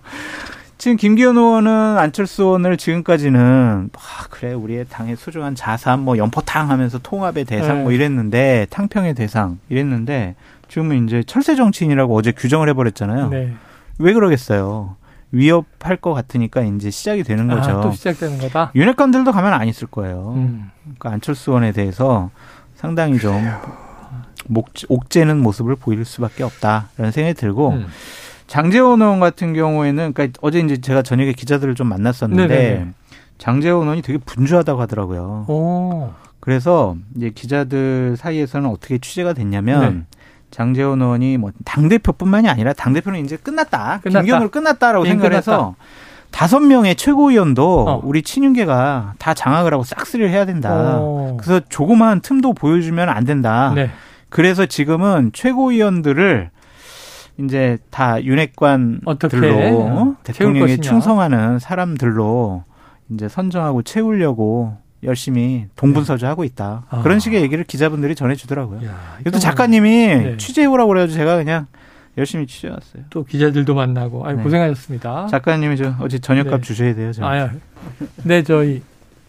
지금 0.77 0.95
김기현 0.95 1.37
의원은 1.37 1.97
안철수 1.97 2.43
의원을 2.43 2.77
지금까지는 2.77 3.89
아, 3.95 4.27
그래 4.29 4.53
우리의 4.53 4.85
당의 4.89 5.15
소중한 5.15 5.55
자산 5.55 6.01
뭐 6.01 6.17
연포탕 6.17 6.69
하면서 6.69 6.99
통합의 6.99 7.45
대상 7.45 7.67
뭐 7.67 7.77
네. 7.77 7.83
뭐 7.83 7.91
이랬는데 7.93 8.67
탕평의 8.69 9.15
대상 9.15 9.57
이랬는데 9.69 10.35
지금은 10.67 11.07
이제 11.07 11.23
철새 11.23 11.55
정치인이라고 11.55 12.15
어제 12.15 12.31
규정을 12.31 12.69
해버렸잖아요. 12.69 13.29
네. 13.29 13.53
왜 13.97 14.13
그러겠어요? 14.13 14.97
위협할 15.31 15.97
것 15.97 16.13
같으니까 16.13 16.61
이제 16.61 16.91
시작이 16.91 17.23
되는 17.23 17.49
아, 17.49 17.55
거죠. 17.55 17.71
아, 17.71 17.81
또 17.81 17.91
시작되는 17.91 18.37
거다. 18.37 18.71
윤핵관들도 18.75 19.31
가만 19.31 19.53
안 19.53 19.67
있을 19.67 19.87
거예요. 19.87 20.33
음. 20.35 20.69
그러니까 20.83 21.11
안철수 21.11 21.51
의원에 21.51 21.71
대해서 21.71 22.29
상당히 22.81 23.19
좀 23.19 23.39
목, 24.47 24.69
옥죄는 24.89 25.39
모습을 25.39 25.75
보일 25.75 26.03
수밖에 26.03 26.43
없다라는 26.43 27.11
생각이 27.11 27.35
들고. 27.35 27.69
음. 27.71 27.87
장재원 28.47 29.01
의원 29.01 29.21
같은 29.21 29.53
경우에는 29.53 30.11
그러니까 30.13 30.37
어제 30.41 30.59
이제 30.59 30.81
제가 30.81 31.03
저녁에 31.03 31.31
기자들을 31.31 31.73
좀 31.75 31.87
만났었는데 31.87 32.47
네네. 32.47 32.87
장재원 33.37 33.83
의원이 33.83 34.01
되게 34.01 34.17
분주하다고 34.17 34.81
하더라고요. 34.81 35.45
오. 35.47 36.11
그래서 36.41 36.97
이제 37.15 37.29
기자들 37.29 38.15
사이에서는 38.17 38.69
어떻게 38.69 38.97
취재가 38.97 39.31
됐냐면 39.33 40.05
네. 40.09 40.17
장재원 40.49 41.01
의원이 41.01 41.37
뭐 41.37 41.51
당 41.63 41.87
대표뿐만이 41.87 42.49
아니라 42.49 42.73
당 42.73 42.91
대표는 42.91 43.23
이제 43.23 43.37
끝났다, 43.37 44.01
끝났다. 44.03 44.21
김경으로 44.21 44.49
끝났다라고 44.49 45.05
생각을 45.05 45.33
해서 45.33 45.75
다 45.77 45.85
섯 46.47 46.59
명의 46.59 46.95
최고위원도 46.95 47.85
어. 47.87 48.01
우리 48.03 48.23
친윤계가 48.23 49.15
다 49.19 49.33
장악을 49.33 49.73
하고 49.73 49.83
싹쓸이를 49.83 50.29
해야 50.31 50.45
된다. 50.45 50.97
오. 50.99 51.37
그래서 51.39 51.61
조그마한 51.69 52.21
틈도 52.21 52.53
보여주면 52.53 53.09
안 53.09 53.25
된다. 53.25 53.73
네. 53.75 53.91
그래서 54.29 54.65
지금은 54.65 55.31
최고위원들을 55.33 56.49
이제 57.39 57.77
다 57.89 58.23
윤핵관들로 58.23 59.81
어? 59.81 60.15
대통령에 60.23 60.77
충성하는 60.77 61.59
사람들로 61.59 62.63
이제 63.09 63.27
선정하고 63.27 63.83
채우려고 63.83 64.77
열심히 65.03 65.65
동분서주하고 65.75 66.43
있다. 66.43 66.85
아. 66.89 67.01
그런 67.01 67.19
식의 67.19 67.41
얘기를 67.41 67.63
기자분들이 67.63 68.15
전해주더라고요. 68.15 68.81
이것도 69.21 69.39
작가님이 69.39 69.89
네. 69.89 70.37
취재해오라고 70.37 70.87
그래가지고 70.89 71.17
제가 71.17 71.37
그냥 71.37 71.67
열심히 72.17 72.45
취재해왔어요. 72.47 73.03
또 73.09 73.23
기자들도 73.23 73.73
만나고, 73.73 74.25
아유, 74.25 74.37
네. 74.37 74.43
고생하셨습니다. 74.43 75.27
작가님이 75.27 75.77
저 75.77 75.95
어제 75.99 76.19
저녁값 76.19 76.61
네. 76.61 76.67
주셔야 76.67 76.95
돼요. 76.95 77.11
저. 77.13 77.25
아, 77.25 77.49
네, 78.23 78.43
저희 78.43 78.81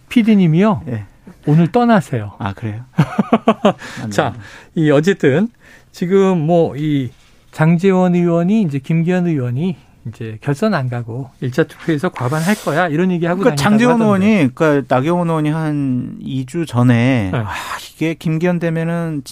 PD님이요. 0.09 0.83
네. 0.87 1.05
오늘 1.47 1.71
떠나세요. 1.71 2.33
아, 2.39 2.53
그래요? 2.53 2.85
자, 4.11 4.35
이 4.75 4.91
어쨌든 4.91 5.49
지금 5.93 6.39
뭐 6.47 6.75
이 6.77 7.11
장재원 7.53 8.15
의원이 8.15 8.63
이제 8.63 8.79
김기현 8.79 9.27
의원이 9.27 9.77
이제 10.09 10.39
결선 10.41 10.75
안 10.75 10.89
가고 10.89 11.31
1차 11.43 11.69
투표에서 11.69 12.09
과반할 12.09 12.57
거야 12.57 12.89
이런 12.89 13.13
얘기 13.13 13.27
하고 13.27 13.41
그러니까 13.41 13.63
장재원 13.63 14.01
의원이 14.03 14.49
그러니까 14.55 14.83
나경원 14.97 15.29
의원이 15.29 15.51
한 15.51 16.19
2주 16.21 16.67
전에 16.67 17.31
네. 17.31 17.39
아, 17.39 17.53
이게 17.95 18.15
김기현 18.15 18.59
되면은 18.59 19.23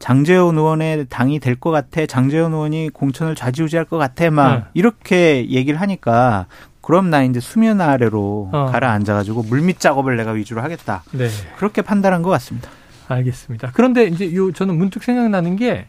장재원 0.00 0.56
의원의 0.58 1.06
당이 1.08 1.38
될 1.38 1.54
것 1.60 1.70
같아. 1.70 2.04
장재원 2.06 2.52
의원이 2.54 2.88
공천을 2.88 3.34
좌지우지할 3.36 3.84
것 3.84 3.98
같아. 3.98 4.30
막 4.30 4.54
네. 4.56 4.64
이렇게 4.74 5.48
얘기를 5.50 5.80
하니까 5.80 6.46
그럼 6.80 7.10
나 7.10 7.22
이제 7.22 7.38
수면 7.38 7.80
아래로 7.82 8.48
어. 8.52 8.66
가라앉아가지고 8.72 9.42
물밑 9.44 9.78
작업을 9.78 10.16
내가 10.16 10.32
위주로 10.32 10.62
하겠다. 10.62 11.04
네. 11.12 11.28
그렇게 11.58 11.82
판단한 11.82 12.22
것 12.22 12.30
같습니다. 12.30 12.70
알겠습니다. 13.08 13.72
그런데 13.74 14.04
이제 14.06 14.34
요 14.34 14.50
저는 14.52 14.76
문득 14.76 15.04
생각나는 15.04 15.56
게 15.56 15.86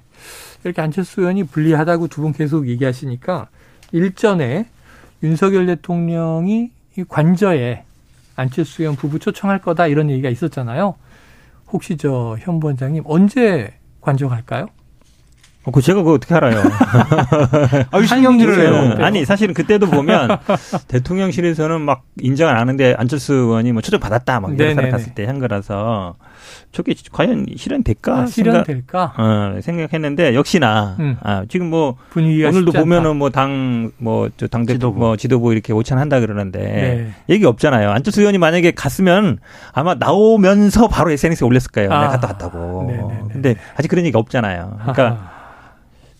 이렇게 0.63 0.82
안철수 0.82 1.21
의원이 1.21 1.45
불리하다고 1.45 2.08
두 2.10 2.21
분 2.21 2.34
계속 2.34 2.67
얘기하시니까 2.67 3.47
일전에 3.93 4.67
윤석열 5.24 5.67
대통령이 5.67 6.71
이 6.97 7.04
관저에 7.08 7.84
안철수 8.36 8.82
의원 8.82 8.95
부부 8.97 9.19
초청할 9.19 9.60
거다 9.60 9.88
이런 9.88 10.10
얘기가 10.10 10.30
있었잖아요. 10.30 10.95
혹시 11.71 11.95
저 11.95 12.36
현 12.41 12.60
부원장님 12.60 13.04
언제 13.06 13.74
관저 14.01 14.27
갈까요? 14.27 14.67
어, 15.63 15.71
그 15.71 15.82
제가 15.82 16.00
그거 16.02 16.13
어떻게 16.13 16.34
알아요? 16.34 16.58
아유, 17.91 18.06
신경질을 18.08 18.60
해요. 18.60 18.95
아니, 19.06 19.26
사실은 19.26 19.54
그때도 19.54 19.88
보면 19.88 20.38
대통령실에서는 20.88 21.82
막 21.82 22.04
인정 22.19 22.50
안 22.50 22.58
하는데 22.58 22.95
안철수 22.97 23.34
의원이 23.34 23.71
뭐 23.71 23.82
초청 23.82 24.00
받았다 24.00 24.39
막 24.39 24.54
이런 24.54 24.74
사람 24.76 24.89
갔을 24.91 25.13
때 25.13 25.26
한 25.26 25.38
거라서 25.39 26.15
저게 26.71 26.95
과연 27.12 27.45
실현될까? 27.56 28.17
아, 28.21 28.26
실현될까? 28.26 29.13
어, 29.17 29.60
생각했는데 29.62 30.34
역시나 30.36 30.95
음. 31.00 31.17
아, 31.21 31.43
지금 31.47 31.69
뭐 31.69 31.95
오늘도 32.15 32.71
보면은 32.71 33.17
뭐 33.17 33.30
당 33.30 33.91
뭐저 33.97 34.47
당 34.47 34.65
대표 34.65 34.74
지도부. 34.78 35.00
뭐 35.00 35.15
지도부 35.15 35.54
이렇게 35.54 35.74
오찬한다 35.74 36.19
그러는데 36.21 36.60
네. 36.60 37.13
얘기 37.30 37.45
없잖아요. 37.45 37.91
안철수 37.91 38.21
의원이 38.21 38.39
만약에 38.39 38.71
갔으면 38.71 39.38
아마 39.74 39.93
나오면서 39.93 40.88
바로 40.88 41.12
SNS에 41.12 41.45
올렸을 41.45 41.69
거예요. 41.71 41.91
아. 41.91 42.00
내가 42.02 42.12
갔다 42.13 42.28
왔다고. 42.30 42.86
네네네. 42.88 43.19
근데 43.32 43.56
아직 43.78 43.88
그런 43.88 44.06
얘기 44.06 44.17
없잖아요. 44.17 44.78
그러니까 44.80 45.04
아하. 45.06 45.40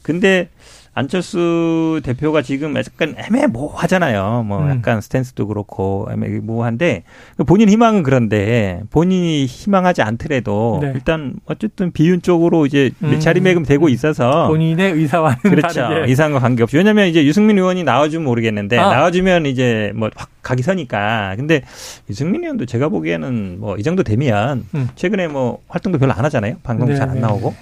근데 0.02 0.50
안철수 0.94 2.02
대표가 2.04 2.42
지금 2.42 2.76
약간 2.76 3.16
애매모호하잖아요. 3.18 4.44
뭐 4.46 4.62
음. 4.64 4.70
약간 4.70 5.00
스탠스도 5.00 5.48
그렇고 5.48 6.06
애매모호한데 6.12 7.04
본인 7.46 7.70
희망은 7.70 8.04
그런데 8.04 8.82
본인이 8.90 9.46
희망하지 9.46 10.02
않더라도 10.02 10.80
네. 10.82 10.92
일단 10.94 11.36
어쨌든 11.46 11.92
비윤 11.94 12.22
쪽으로 12.22 12.66
이제 12.66 12.92
음. 13.04 13.20
자리매김 13.22 13.64
되고 13.64 13.88
있어서 13.88 14.50
본인의 14.50 14.92
의사와는 14.92 15.38
그렇죠. 15.44 15.82
다르게. 15.82 16.12
이상과 16.12 16.40
관계없이 16.40 16.76
왜냐하면 16.76 17.08
이제 17.08 17.26
유승민 17.26 17.58
의원이 17.58 17.86
나와주면 17.86 18.26
모르겠는데 18.26 18.78
아. 18.78 18.90
나와주면 18.94 19.46
이제 19.46 19.94
뭐확 19.96 20.30
가기 20.42 20.62
서니까 20.62 21.36
근데 21.38 21.62
유승민 22.10 22.44
의원도 22.44 22.66
제가 22.66 22.90
보기에는 22.90 23.60
뭐 23.60 23.78
이 23.80 23.84
정도 23.84 24.04
되면 24.04 24.66
음. 24.76 24.90
최근에 24.96 25.30
뭐 25.30 25.60
활동도 25.70 25.98
별로 26.00 26.12
안 26.12 26.26
하잖아요. 26.26 26.56
방송도 26.64 26.92
네, 26.94 27.00
잘안 27.00 27.16
네. 27.16 27.22
나오고 27.22 27.56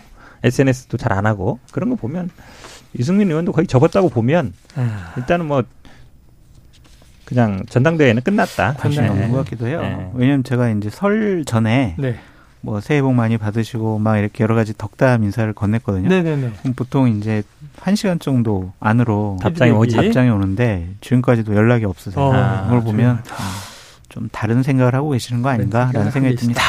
SNS도 0.43 0.97
잘 0.97 1.13
안 1.13 1.25
하고 1.25 1.59
그런 1.71 1.89
거 1.89 1.95
보면. 1.95 2.29
이승민 2.97 3.29
의원도 3.29 3.51
거의 3.51 3.67
접었다고 3.67 4.09
보면 4.09 4.53
아. 4.75 5.13
일단은 5.17 5.45
뭐 5.47 5.63
그냥 7.25 7.63
전당대회는 7.69 8.23
끝났다. 8.23 8.73
관심 8.73 9.03
없는 9.03 9.27
네. 9.27 9.29
것 9.29 9.37
같기도 9.43 9.67
해요. 9.67 9.81
네. 9.81 10.09
왜냐면 10.15 10.43
제가 10.43 10.69
이제 10.71 10.89
설 10.89 11.43
전에 11.45 11.95
네. 11.99 12.15
뭐 12.61 12.81
새해 12.81 13.01
복 13.01 13.13
많이 13.13 13.37
받으시고 13.37 13.99
막 13.99 14.17
이렇게 14.17 14.43
여러 14.43 14.55
가지 14.55 14.73
덕담 14.75 15.23
인사를 15.23 15.53
건넸거든요. 15.53 16.07
네네네. 16.07 16.51
그럼 16.61 16.73
보통 16.73 17.07
이제 17.07 17.43
한 17.79 17.95
시간 17.95 18.17
정도 18.19 18.73
안으로 18.79 19.37
답장이 19.41 19.71
오지. 19.71 19.95
답장이 19.95 20.29
오는데 20.31 20.89
지금까지도 21.01 21.55
연락이 21.55 21.85
없으세요. 21.85 22.23
어, 22.25 22.63
그걸 22.65 22.81
보면 22.83 23.23
좀 24.09 24.27
다른 24.31 24.63
생각을 24.63 24.95
하고 24.95 25.11
계시는 25.11 25.43
거 25.43 25.49
아닌가라는 25.49 26.09
생각이 26.11 26.35
듭니다. 26.35 26.61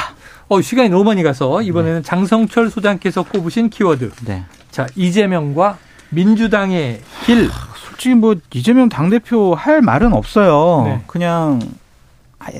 어, 0.51 0.61
시간이 0.61 0.89
너무 0.89 1.05
많이 1.05 1.23
가서 1.23 1.63
이번에는 1.63 1.99
네. 1.99 2.03
장성철 2.03 2.71
소장께서 2.71 3.23
꼽으신 3.23 3.71
키워드. 3.71 4.11
네. 4.27 4.43
자, 4.73 4.89
이재명과 4.97 5.79
민주당의 6.11 7.01
길. 7.25 7.49
솔직히 7.77 8.17
뭐 8.17 8.35
이재명 8.53 8.89
당대표 8.89 9.55
할 9.55 9.81
말은 9.81 10.13
없어요. 10.13 10.83
네. 10.87 11.01
그냥 11.07 11.61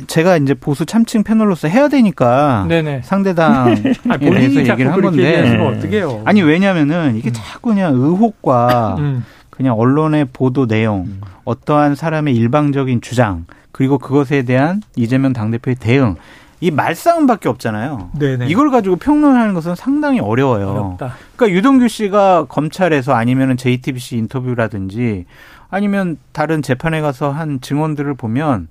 제가 0.07 0.37
이제 0.37 0.55
보수 0.55 0.87
참칭 0.87 1.25
패널로서 1.25 1.67
해야 1.67 1.89
되니까 1.89 2.65
네네. 2.69 3.01
상대당에 3.03 3.75
대해서 4.21 4.61
얘기를 4.61 4.93
한 4.93 5.01
건데 5.01 5.59
어떻게요? 5.59 6.23
아니 6.27 6.43
왜냐면은 6.43 7.17
이게 7.17 7.31
음. 7.31 7.33
자꾸 7.33 7.71
그냥 7.71 7.95
의혹과 7.95 8.97
음. 9.01 9.25
그냥 9.49 9.77
언론의 9.77 10.27
보도 10.33 10.69
내용, 10.69 11.07
음. 11.07 11.21
어떠한 11.45 11.97
사람의 11.97 12.37
일방적인 12.37 13.01
주장, 13.01 13.47
그리고 13.73 13.99
그것에 13.99 14.43
대한 14.43 14.81
이재명 14.95 15.33
당대표의 15.33 15.77
대응 15.81 16.17
이 16.61 16.71
말싸움밖에 16.71 17.49
없잖아요. 17.49 18.11
네네. 18.19 18.49
이걸 18.49 18.71
가지고 18.71 18.97
평론하는 18.97 19.55
것은 19.55 19.75
상당히 19.75 20.21
어려워요. 20.21 20.69
어렵다. 20.99 21.15
그러니까 21.35 21.57
유동규 21.57 21.89
씨가 21.89 22.47
검찰에서 22.49 23.15
아니면은 23.15 23.57
JTBC 23.57 24.19
인터뷰라든지 24.19 25.25
아니면 25.71 26.19
다른 26.33 26.61
재판에 26.63 27.01
가서 27.01 27.31
한 27.31 27.61
증언들을 27.61 28.15
보면 28.15 28.69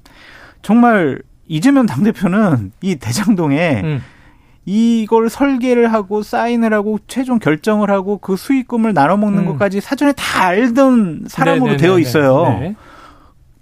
정말 0.62 1.19
이재명 1.47 1.88
당대표는 1.88 2.71
이 2.82 2.95
대장동에 2.97 3.82
음. 3.84 4.04
이걸 4.65 5.30
설계를 5.30 5.91
하고 5.91 6.21
사인을 6.21 6.73
하고 6.73 6.99
최종 7.08 7.39
결정을 7.39 7.89
하고 7.89 8.19
그 8.19 8.36
수익금을 8.36 8.93
나눠 8.93 9.17
먹는 9.17 9.39
음. 9.39 9.45
것까지 9.47 9.82
사전에 9.82 10.12
다 10.12 10.45
알던 10.45 11.23
사람으로 11.28 11.71
네네네네. 11.71 11.82
되어 11.82 11.97
있어요. 11.97 12.60
네. 12.60 12.75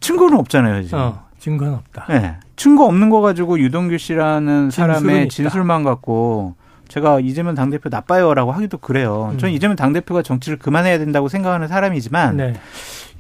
증거는 0.02 0.38
없잖아요, 0.38 0.84
지금. 0.84 1.00
어, 1.00 1.24
증거는 1.40 1.76
없다. 1.76 2.08
네. 2.10 2.38
증거 2.58 2.86
없는 2.86 3.10
거 3.10 3.22
가지고 3.22 3.60
유동규 3.60 3.98
씨라는 3.98 4.72
사람의 4.72 5.30
진술만 5.30 5.84
갖고 5.84 6.56
제가 6.88 7.20
이재명 7.20 7.54
당대표 7.54 7.90
나빠요라고 7.90 8.52
하기도 8.52 8.80
그래요. 8.80 9.30
음. 9.34 9.38
저는 9.38 9.54
이재명 9.54 9.76
당대표가 9.76 10.24
정치를 10.24 10.58
그만해야 10.58 10.98
된다고 10.98 11.30
생각하는 11.30 11.68
사람이지만 11.68 12.38
네. 12.38 12.54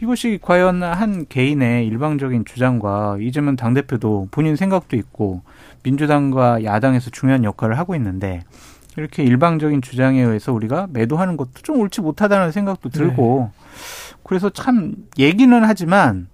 이것이 0.02 0.39
과연 0.41 0.84
한 0.84 1.26
개인의 1.28 1.86
일방적인 1.88 2.45
주장과 2.45 3.17
이재명 3.19 3.56
당대표도 3.56 4.30
본인 4.32 4.56
생각도 4.56 4.95
있고 4.95 5.41
민주당과 5.84 6.63
야당에서 6.63 7.12
중요한 7.12 7.43
역할을 7.43 7.78
하고 7.78 7.95
있는데 7.95 8.41
이렇게 8.95 9.23
일방적인 9.23 9.84
주장에 9.84 10.21
의해서 10.21 10.52
우리가 10.52 10.88
매도하는 10.91 11.38
것도 11.38 11.62
좀 11.62 11.80
옳지 11.80 12.02
못하다는 12.02 12.52
생각도 12.52 12.89
들고 12.89 13.52
네. 13.54 13.63
그래서 14.23 14.50
참 14.50 14.95
얘기는 15.19 15.63
하지만 15.63 16.28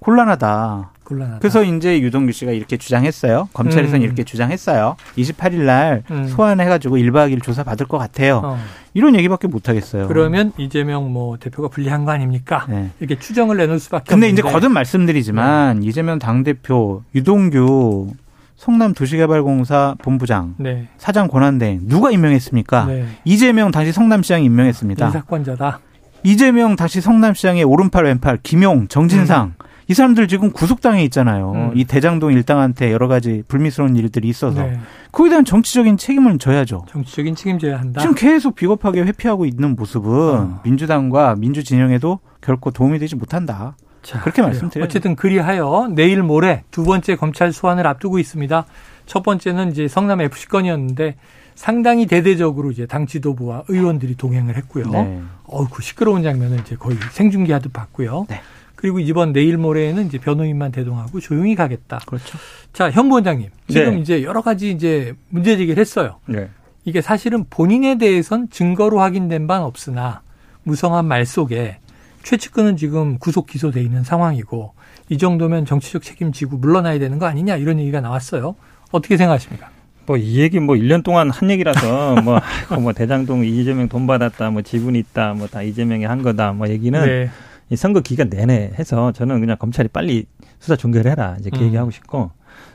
곤란하다. 0.00 0.92
곤란하다. 1.06 1.38
그래서 1.38 1.62
이제 1.62 2.00
유동규 2.00 2.32
씨가 2.32 2.52
이렇게 2.52 2.76
주장했어요. 2.76 3.48
검찰에서는 3.52 4.00
음. 4.00 4.04
이렇게 4.04 4.24
주장했어요. 4.24 4.96
28일 5.16 5.60
날 5.60 6.02
음. 6.10 6.26
소환해가지고 6.26 6.96
1박 6.96 7.32
2일 7.32 7.42
조사 7.42 7.62
받을 7.62 7.86
것 7.86 7.96
같아요. 7.96 8.42
어. 8.44 8.58
이런 8.92 9.14
얘기밖에 9.14 9.46
못 9.48 9.68
하겠어요. 9.68 10.08
그러면 10.08 10.52
이재명 10.58 11.12
뭐 11.12 11.38
대표가 11.38 11.68
불리한 11.68 12.04
거 12.04 12.12
아닙니까? 12.12 12.66
네. 12.68 12.90
이렇게 12.98 13.18
추정을 13.18 13.56
내놓을 13.56 13.78
수밖에 13.78 14.04
근데 14.08 14.26
없는데. 14.26 14.32
이제 14.32 14.42
거듭 14.42 14.72
말씀드리지만 14.72 15.80
네. 15.80 15.86
이재명 15.86 16.18
당대표, 16.18 17.02
유동규 17.14 18.12
성남 18.56 18.94
도시개발공사 18.94 19.96
본부장, 20.02 20.54
네. 20.58 20.88
사장 20.96 21.28
권한대 21.28 21.78
누가 21.82 22.10
임명했습니까? 22.10 22.86
네. 22.86 23.06
이재명 23.24 23.70
당시 23.70 23.92
성남시장이 23.92 24.44
임명했습니다. 24.46 25.10
사건자다. 25.10 25.80
이재명 26.22 26.74
다시 26.74 27.00
성남시장의 27.00 27.64
오른팔 27.64 28.04
왼팔 28.04 28.38
김용 28.42 28.88
정진상 28.88 29.54
음. 29.60 29.65
이 29.88 29.94
사람들 29.94 30.26
지금 30.26 30.50
구속당해 30.50 31.04
있잖아요. 31.04 31.52
음. 31.52 31.72
이 31.74 31.84
대장동 31.84 32.32
일당한테 32.32 32.92
여러 32.92 33.06
가지 33.06 33.44
불미스러운 33.46 33.94
일들이 33.96 34.28
있어서 34.28 34.62
네. 34.62 34.80
거기에 35.12 35.30
대한 35.30 35.44
정치적인 35.44 35.96
책임을 35.96 36.38
져야죠. 36.38 36.86
정치적인 36.88 37.36
책임져야 37.36 37.78
한다. 37.78 38.00
지금 38.00 38.14
계속 38.14 38.56
비겁하게 38.56 39.02
회피하고 39.02 39.46
있는 39.46 39.76
모습은 39.76 40.10
어. 40.10 40.60
민주당과 40.64 41.36
민주 41.36 41.62
진영에도 41.62 42.18
결코 42.40 42.70
도움이 42.70 42.98
되지 42.98 43.14
못한다. 43.14 43.76
자, 44.02 44.20
그렇게 44.20 44.42
말씀드려요. 44.42 44.84
어쨌든 44.84 45.16
그리하여 45.16 45.88
내일 45.92 46.22
모레 46.22 46.64
두 46.70 46.84
번째 46.84 47.16
검찰 47.16 47.52
소환을 47.52 47.86
앞두고 47.86 48.18
있습니다. 48.18 48.64
첫 49.06 49.22
번째는 49.22 49.70
이제 49.70 49.88
성남 49.88 50.20
FC 50.20 50.48
건이었는데 50.48 51.16
상당히 51.54 52.06
대대적으로 52.06 52.70
이제 52.70 52.86
당 52.86 53.06
지도부와 53.06 53.64
의원들이 53.68 54.16
동행을 54.16 54.56
했고요. 54.58 54.90
네. 54.90 55.20
어우, 55.44 55.68
그 55.68 55.82
시끄러운 55.82 56.22
장면을 56.22 56.60
이제 56.60 56.76
거의 56.76 56.98
생중계하듯 57.12 57.72
봤고요. 57.72 58.26
네. 58.28 58.40
그리고 58.76 59.00
이번 59.00 59.32
내일 59.32 59.56
모레에는 59.58 60.06
이제 60.06 60.18
변호인만 60.18 60.70
대동하고 60.70 61.18
조용히 61.20 61.54
가겠다. 61.54 61.98
그렇죠. 62.06 62.38
자, 62.72 62.90
현 62.90 63.08
부원장님. 63.08 63.48
지금 63.68 63.94
네. 63.96 64.00
이제 64.00 64.22
여러 64.22 64.42
가지 64.42 64.70
이제 64.70 65.14
문제 65.30 65.56
제기를 65.56 65.80
했어요. 65.80 66.18
네. 66.26 66.48
이게 66.84 67.00
사실은 67.00 67.44
본인에 67.50 67.98
대해선 67.98 68.48
증거로 68.50 69.00
확인된 69.00 69.46
바는 69.46 69.64
없으나 69.64 70.20
무성한 70.62 71.04
말 71.06 71.26
속에 71.26 71.78
최측근은 72.22 72.76
지금 72.76 73.18
구속 73.18 73.46
기소돼 73.46 73.80
있는 73.82 74.04
상황이고 74.04 74.74
이 75.08 75.18
정도면 75.18 75.64
정치적 75.64 76.02
책임 76.02 76.32
지고 76.32 76.56
물러나야 76.56 76.98
되는 76.98 77.18
거 77.18 77.26
아니냐 77.26 77.56
이런 77.56 77.78
얘기가 77.80 78.00
나왔어요. 78.00 78.54
어떻게 78.92 79.16
생각하십니까? 79.16 79.70
뭐 80.06 80.16
이 80.18 80.38
얘기 80.38 80.60
뭐 80.60 80.76
1년 80.76 81.02
동안 81.02 81.30
한 81.30 81.50
얘기라서 81.50 82.14
뭐, 82.22 82.40
뭐 82.80 82.92
대장동 82.92 83.44
이재명 83.44 83.88
돈 83.88 84.06
받았다 84.06 84.50
뭐 84.50 84.62
지분 84.62 84.94
있다 84.94 85.34
뭐 85.34 85.48
다 85.48 85.62
이재명이 85.62 86.04
한 86.04 86.22
거다 86.22 86.52
뭐 86.52 86.68
얘기는 86.68 87.00
네. 87.04 87.30
이 87.70 87.76
선거 87.76 88.00
기간 88.00 88.28
내내 88.28 88.72
해서 88.78 89.12
저는 89.12 89.40
그냥 89.40 89.56
검찰이 89.58 89.88
빨리 89.88 90.26
수사 90.58 90.76
종결 90.76 91.06
해라 91.06 91.36
이제 91.40 91.50
그 91.50 91.58
음. 91.58 91.64
얘기하고 91.66 91.90
싶고 91.90 92.30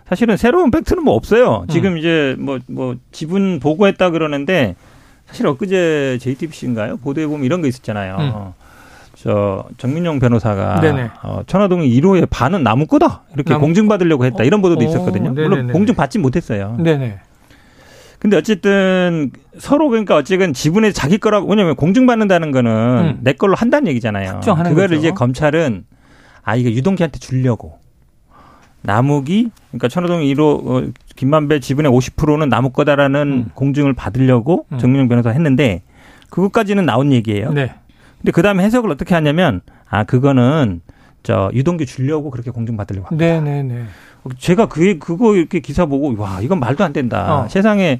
사실은 0.05 0.35
새로운 0.35 0.71
팩트는 0.71 1.03
뭐 1.03 1.15
없어요. 1.15 1.65
지금 1.69 1.93
음. 1.93 1.97
이제 1.97 2.35
뭐뭐 2.37 2.59
뭐 2.67 2.95
지분 3.11 3.59
보고했다 3.59 4.09
그러는데 4.09 4.75
사실 5.25 5.47
엊그제 5.47 6.17
JTBC인가요? 6.19 6.97
보도에 6.97 7.25
보면 7.25 7.45
이런 7.45 7.61
거 7.61 7.67
있었잖아요. 7.67 8.17
음. 8.19 8.53
저 9.15 9.65
정민용 9.77 10.19
변호사가 10.19 10.81
어, 11.23 11.43
천화동이 11.45 11.89
1호의 12.01 12.27
반은 12.29 12.63
나무 12.63 12.87
거다 12.87 13.23
이렇게 13.35 13.51
나무... 13.51 13.65
공증 13.65 13.87
받으려고 13.87 14.25
했다 14.25 14.43
이런 14.43 14.61
보도도 14.61 14.83
어, 14.83 14.87
있었거든요. 14.89 15.31
물론 15.31 15.71
공증 15.71 15.95
받지 15.95 16.19
못했어요. 16.19 16.75
네네. 16.79 17.19
근데 18.21 18.37
어쨌든 18.37 19.31
서로 19.57 19.89
그러니까 19.89 20.15
어쨌든 20.15 20.53
지분의 20.53 20.93
자기 20.93 21.17
거라고 21.17 21.49
왜냐면 21.49 21.75
공증받는다는 21.75 22.51
거는 22.51 22.71
음. 22.71 23.17
내 23.21 23.33
걸로 23.33 23.55
한다는 23.55 23.87
얘기잖아요. 23.87 24.41
그거를 24.69 24.89
거죠. 24.89 24.99
이제 24.99 25.09
검찰은 25.11 25.85
아 26.43 26.55
이게 26.55 26.71
유동기한테 26.71 27.17
주려고 27.17 27.79
남욱이 28.83 29.49
그러니까 29.69 29.87
천호동 29.87 30.21
1호 30.21 30.39
어, 30.87 30.91
김만배 31.15 31.59
지분의 31.61 31.91
50%는 31.91 32.47
남욱 32.49 32.73
거다라는 32.73 33.21
음. 33.31 33.45
공증을 33.55 33.93
받으려고 33.93 34.65
음. 34.71 34.77
정민영 34.77 35.07
변호사 35.07 35.31
했는데 35.31 35.81
그것까지는 36.29 36.85
나온 36.85 37.11
얘기예요. 37.11 37.51
네. 37.51 37.73
근데 38.19 38.31
그 38.31 38.43
다음에 38.43 38.63
해석을 38.63 38.91
어떻게 38.91 39.15
하냐면 39.15 39.61
아 39.89 40.03
그거는 40.03 40.81
저 41.23 41.49
유동규 41.55 41.85
주려고 41.87 42.29
그렇게 42.29 42.51
공중받으려고 42.51 43.07
합니다. 43.07 43.25
네 43.25 43.41
네 43.41 43.63
네. 43.63 43.83
제가 44.37 44.67
그 44.67 44.97
그거 44.99 45.35
이렇게 45.35 45.59
기사 45.59 45.85
보고 45.85 46.15
와 46.17 46.41
이건 46.41 46.59
말도 46.59 46.83
안 46.83 46.93
된다. 46.93 47.43
어. 47.43 47.47
세상에 47.47 47.99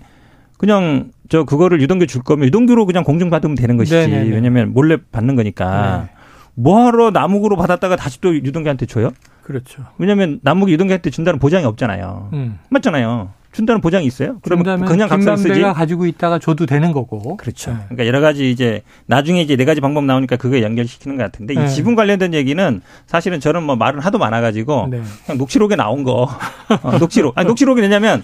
그냥 0.57 1.12
저 1.29 1.43
그거를 1.43 1.81
유동규 1.81 2.05
줄 2.07 2.21
거면 2.21 2.45
유동규로 2.47 2.86
그냥 2.86 3.03
공중받으면 3.03 3.55
되는 3.55 3.77
것이지. 3.77 3.95
네네네. 3.95 4.29
왜냐면 4.29 4.73
몰래 4.73 4.97
받는 5.12 5.36
거니까. 5.36 6.07
네. 6.07 6.21
뭐하러 6.53 7.12
남욱으로 7.12 7.55
받았다가 7.55 7.95
다시 7.95 8.21
또 8.21 8.36
유동규한테 8.36 8.86
줘요? 8.86 9.12
그렇죠. 9.41 9.84
왜냐면 9.97 10.39
남욱이 10.43 10.73
유동규한테 10.73 11.10
준다는 11.10 11.39
보장이 11.39 11.65
없잖아요. 11.65 12.29
음. 12.34 12.60
맞잖아요. 12.69 13.29
준다는 13.51 13.81
보장이 13.81 14.05
있어요? 14.05 14.37
그러면 14.43 14.85
그냥 14.85 15.09
각서 15.09 15.35
쓰지. 15.35 15.61
가지고 15.61 16.05
있다가 16.05 16.39
줘도 16.39 16.65
되는 16.65 16.91
거고. 16.91 17.35
그렇죠. 17.37 17.71
네. 17.71 17.77
그러니까 17.89 18.07
여러 18.07 18.21
가지 18.21 18.49
이제 18.49 18.81
나중에 19.07 19.41
이제 19.41 19.55
네 19.55 19.65
가지 19.65 19.81
방법 19.81 20.05
나오니까 20.05 20.37
그거 20.37 20.61
연결시키는 20.61 21.17
것 21.17 21.23
같은데 21.23 21.55
네. 21.55 21.65
이 21.65 21.69
지분 21.69 21.95
관련된 21.95 22.33
얘기는 22.33 22.81
사실은 23.07 23.39
저는 23.39 23.63
뭐 23.63 23.75
말은 23.75 23.99
하도 23.99 24.17
많아가지고 24.19 24.87
네. 24.89 25.01
그냥 25.25 25.37
녹취록에 25.37 25.75
나온 25.75 26.03
거 26.03 26.29
어, 26.81 26.97
녹취록. 26.97 27.37
아니 27.37 27.47
녹취록이 27.47 27.81
왜냐면 27.81 28.23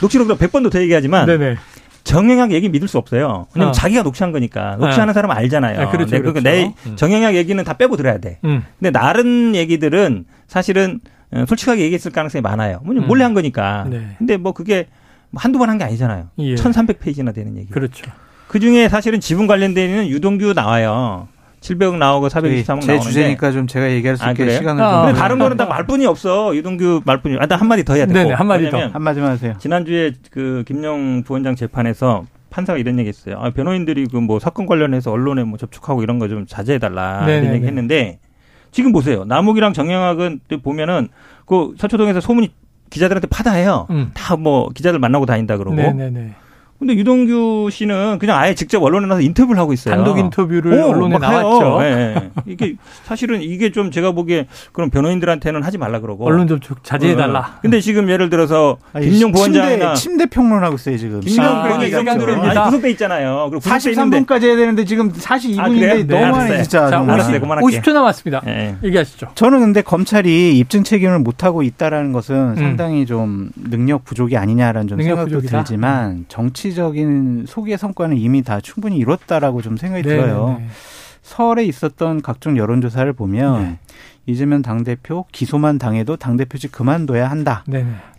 녹취록도 0.00 0.36
100번도 0.38 0.70
더 0.70 0.80
얘기하지만 0.80 1.26
네네. 1.26 1.56
정영학 2.04 2.52
얘기 2.52 2.68
믿을 2.68 2.88
수 2.88 2.96
없어요. 2.98 3.48
왜냐면 3.54 3.70
어. 3.70 3.72
자기가 3.72 4.02
녹취한 4.02 4.32
거니까. 4.32 4.76
녹취하는 4.76 5.10
어. 5.10 5.12
사람은 5.12 5.36
알잖아요. 5.36 5.80
아, 5.80 5.90
그렇죠, 5.90 6.12
네, 6.12 6.20
그러니까 6.20 6.40
그렇죠. 6.40 6.48
내 6.48 6.74
음. 6.90 6.96
정영학 6.96 7.34
얘기는 7.34 7.62
다 7.64 7.74
빼고 7.74 7.96
들어야 7.96 8.18
돼. 8.18 8.38
음. 8.44 8.64
근데 8.78 8.92
다른 8.92 9.54
얘기들은 9.54 10.24
사실은 10.46 11.00
어, 11.04 11.10
솔직하게 11.46 11.82
얘기했을 11.82 12.10
가능성이 12.10 12.42
많아요. 12.42 12.80
뭐냐 12.84 13.02
몰래 13.02 13.24
음. 13.24 13.26
한 13.26 13.34
거니까. 13.34 13.86
네. 13.88 14.02
근데 14.18 14.36
뭐 14.36 14.52
그게 14.52 14.86
뭐 15.30 15.40
한두 15.42 15.58
번 15.58 15.68
한 15.68 15.78
게 15.78 15.84
아니잖아요. 15.84 16.28
예. 16.38 16.54
1300페이지나 16.54 17.34
되는 17.34 17.56
얘기. 17.56 17.68
그렇죠. 17.70 18.10
그 18.48 18.60
중에 18.60 18.88
사실은 18.88 19.20
지분 19.20 19.46
관련된 19.46 20.08
유동규 20.08 20.54
나와요. 20.54 21.28
700억 21.60 21.96
나오고 21.98 22.28
423억 22.28 22.66
나오는데 22.66 22.86
제 22.86 22.98
주제니까 23.00 23.50
좀 23.50 23.66
제가 23.66 23.90
얘기할 23.90 24.16
수 24.16 24.24
아, 24.24 24.30
있게 24.30 24.44
아, 24.44 24.50
시간을 24.50 24.82
아, 24.82 25.06
좀. 25.08 25.16
다른 25.16 25.38
거는 25.38 25.56
다 25.56 25.66
말뿐이 25.66 26.06
없어. 26.06 26.54
유동규 26.54 27.02
말뿐이. 27.04 27.36
아, 27.40 27.46
한 27.50 27.66
마디 27.68 27.84
더 27.84 27.94
해야 27.94 28.06
돼. 28.06 28.12
네, 28.24 28.32
한 28.32 28.46
마디 28.46 28.70
더. 28.70 28.78
한 28.86 29.02
마디만 29.02 29.32
하세요. 29.32 29.54
지난주에 29.58 30.12
그 30.30 30.62
김용 30.66 31.24
부원장 31.24 31.56
재판에서 31.56 32.24
판사가 32.50 32.78
이런 32.78 32.98
얘기 32.98 33.08
했어요. 33.08 33.38
아, 33.40 33.50
변호인들이 33.50 34.06
그 34.06 34.18
뭐 34.20 34.38
사건 34.38 34.66
관련해서 34.66 35.10
언론에 35.12 35.42
뭐 35.44 35.58
접촉하고 35.58 36.02
이런 36.02 36.18
거 36.18 36.28
좀 36.28 36.46
자제해 36.46 36.78
달라. 36.78 37.26
네네네. 37.26 37.42
이런 37.42 37.54
얘기 37.56 37.66
했는데 37.66 38.18
지금 38.70 38.92
보세요. 38.92 39.24
남욱이랑 39.24 39.72
정영학은 39.72 40.40
보면은 40.62 41.08
그 41.46 41.74
서초동에서 41.78 42.20
소문이 42.20 42.52
기자들한테 42.90 43.26
파다해요. 43.28 43.86
음. 43.90 44.10
다뭐 44.14 44.70
기자들 44.70 44.98
만나고 44.98 45.26
다닌다 45.26 45.56
그러고. 45.56 45.76
네네네. 45.76 46.34
근데 46.78 46.94
유동규 46.94 47.70
씨는 47.72 48.20
그냥 48.20 48.38
아예 48.38 48.54
직접 48.54 48.80
언론에 48.80 49.08
나서 49.08 49.20
인터뷰를 49.20 49.60
하고 49.60 49.72
있어요. 49.72 49.96
단독 49.96 50.16
인터뷰를 50.16 50.74
오, 50.74 50.90
언론에 50.90 51.18
나왔죠. 51.18 51.80
네. 51.80 52.30
이게 52.46 52.76
사실은 53.04 53.42
이게 53.42 53.72
좀 53.72 53.90
제가 53.90 54.12
보기에 54.12 54.46
그런 54.72 54.88
변호인들한테는 54.88 55.64
하지 55.64 55.76
말라 55.76 55.98
그러고 55.98 56.24
언론 56.24 56.46
좀 56.46 56.60
자제해 56.84 57.16
달라. 57.16 57.40
어. 57.40 57.58
근데 57.62 57.80
지금 57.80 58.08
예를 58.08 58.30
들어서 58.30 58.78
김용 59.00 59.32
부원장이나 59.32 59.94
침대, 59.94 60.24
침대 60.24 60.26
평론하고 60.26 60.76
있어요 60.76 60.96
지금. 60.98 61.20
김용 61.20 61.62
부원장이 61.62 62.54
구속돼 62.66 62.90
있잖아요. 62.90 63.48
그리고 63.50 63.68
43분까지 63.68 64.44
해야 64.44 64.56
되는데 64.56 64.84
지금 64.84 65.10
42분인데 65.12 66.14
아, 66.14 66.20
너무하네 66.20 66.62
진짜. 66.62 66.90
자, 66.90 67.00
50, 67.00 67.42
50초 67.42 67.92
남았습니다. 67.92 68.42
네. 68.44 68.76
얘기하시죠. 68.84 69.28
저는 69.34 69.58
근데 69.60 69.82
검찰이 69.82 70.56
입증 70.56 70.84
책임을 70.84 71.18
못 71.18 71.42
하고 71.42 71.64
있다라는 71.64 72.12
것은 72.12 72.36
음. 72.50 72.56
상당히 72.56 73.04
좀 73.04 73.50
능력 73.56 74.04
부족이 74.04 74.36
아니냐라는 74.36 74.86
좀 74.86 75.00
생각도 75.00 75.24
부족이다. 75.24 75.64
들지만 75.64 76.24
정치 76.28 76.67
정치적인 76.68 77.46
소기의 77.46 77.78
성과는 77.78 78.16
이미 78.16 78.42
다 78.42 78.60
충분히 78.60 78.98
이뤘다라고 78.98 79.62
좀 79.62 79.76
생각이 79.76 80.02
네 80.02 80.08
들어요. 80.08 80.56
네. 80.58 80.66
서울에 81.22 81.64
있었던 81.64 82.22
각종 82.22 82.56
여론조사를 82.56 83.12
보면 83.12 83.62
네. 83.62 83.78
이재명 84.26 84.62
당대표 84.62 85.24
기소만 85.32 85.78
당해도 85.78 86.16
당대표직 86.16 86.72
그만둬야 86.72 87.30
한다라는 87.30 87.64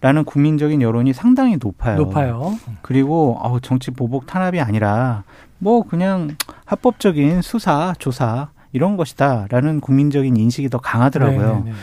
네 0.02 0.24
국민적인 0.26 0.82
여론이 0.82 1.14
상당히 1.14 1.58
높아요. 1.62 1.98
높아요. 1.98 2.58
그리고 2.82 3.40
정치 3.62 3.92
보복 3.92 4.26
탄압이 4.26 4.60
아니라 4.60 5.24
뭐 5.58 5.84
그냥 5.84 6.36
합법적인 6.66 7.42
수사, 7.42 7.94
조사 8.00 8.50
이런 8.72 8.98
것이다라는 8.98 9.82
국민적인 9.82 10.38
인식이 10.38 10.70
더 10.70 10.80
강하더라고요. 10.80 11.64
네네. 11.66 11.76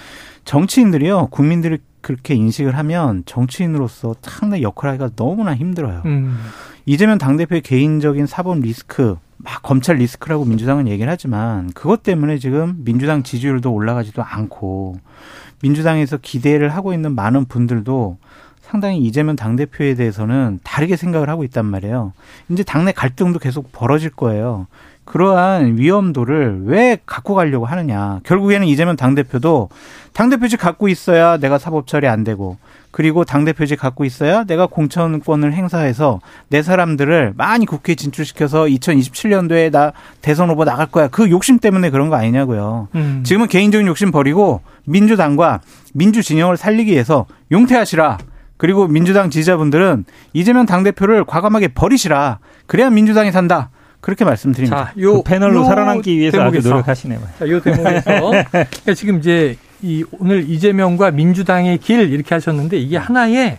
정치인들이요, 0.45 1.29
국민들이 1.31 1.79
그렇게 2.07 2.37
인식을 2.37 2.79
하면 2.79 3.25
정치인으로서 3.27 4.15
상당히 4.23 4.63
역할하기가 4.63 5.11
너무나 5.17 5.57
힘들어요. 5.57 6.03
음. 6.05 6.39
이재명 6.85 7.19
당대표의 7.19 7.63
개인적인 7.63 8.27
사법 8.27 8.61
리스크, 8.61 9.17
막 9.39 9.61
검찰 9.65 9.97
리스크라고 9.97 10.45
민주당은 10.45 10.87
얘기를 10.87 11.11
하지만 11.11 11.73
그것 11.73 12.05
때문에 12.05 12.39
지금 12.39 12.85
민주당 12.85 13.25
지지율도 13.25 13.73
올라가지도 13.73 14.23
않고 14.23 15.01
민주당에서 15.63 16.17
기대를 16.19 16.69
하고 16.69 16.95
있는 16.95 17.13
많은 17.17 17.47
분들도 17.47 18.19
상당히 18.61 18.99
이재명 18.99 19.35
당대표에 19.35 19.97
대해서는 19.97 20.61
다르게 20.63 20.95
생각을 20.95 21.29
하고 21.29 21.43
있단 21.43 21.67
말이에요. 21.67 22.13
이제 22.51 22.63
당내 22.63 22.93
갈등도 22.93 23.41
계속 23.41 23.73
벌어질 23.73 24.11
거예요. 24.11 24.69
그러한 25.07 25.79
위험도를 25.79 26.65
왜 26.65 26.99
갖고 27.07 27.35
가려고 27.35 27.65
하느냐. 27.65 28.21
결국에는 28.25 28.67
이재명 28.67 28.97
당대표도 28.97 29.71
당대표직 30.13 30.61
갖고 30.61 30.89
있어야 30.89 31.39
내가 31.39 31.59
사법 31.59 31.87
처리 31.87 32.09
안 32.09 32.25
되고 32.25 32.59
그리고 32.91 33.25
당대표직 33.25 33.79
갖고 33.79 34.05
있어야 34.05 34.45
내가 34.45 34.67
공천권을 34.67 35.53
행사해서 35.53 36.21
내 36.49 36.63
사람들을 36.63 37.35
많이 37.37 37.67
국회에 37.67 37.95
진출시켜서 37.95 38.65
2027년도에 38.65 39.71
나 39.71 39.93
대선 40.23 40.51
후보 40.51 40.65
나갈 40.65 40.87
거야. 40.87 41.09
그 41.09 41.31
욕심 41.31 41.59
때문에 41.59 41.91
그런 41.91 42.09
거 42.09 42.17
아니냐고요. 42.17 42.89
음. 42.95 43.23
지금은 43.25 43.49
개인적인 43.49 43.87
욕심 43.87 44.11
버리고 44.11 44.61
민주당과 44.87 45.61
민주 45.95 46.23
진영을 46.23 46.57
살리기 46.57 46.91
위해서 46.91 47.27
용퇴하시라. 47.53 48.19
그리고 48.57 48.89
민주당 48.89 49.31
지지자분들은 49.31 50.05
이재명 50.33 50.67
당대표를 50.67 51.25
과감하게 51.25 51.69
버리시라. 51.69 52.39
그래야 52.67 52.91
민주당이 52.91 53.31
산다. 53.31 53.71
그렇게 54.01 54.25
말씀드립니다. 54.25 54.87
자, 54.87 54.93
요 55.01 55.17
그 55.19 55.23
패널로 55.23 55.61
요 55.61 55.65
살아남기 55.65 56.17
위해서 56.19 56.39
대목에서, 56.39 56.59
아주 56.59 56.69
노력하시네요. 56.71 57.21
자, 57.39 57.49
요 57.49 57.61
대목에서 57.61 58.31
그러니까 58.51 58.95
지금 58.95 59.19
이제 59.19 59.57
이 59.83 60.05
오늘 60.19 60.49
이재명과 60.49 61.11
민주당의 61.11 61.79
길 61.79 62.01
이렇게 62.13 62.35
하셨는데 62.35 62.79
이게 62.79 62.97
하나의 62.97 63.59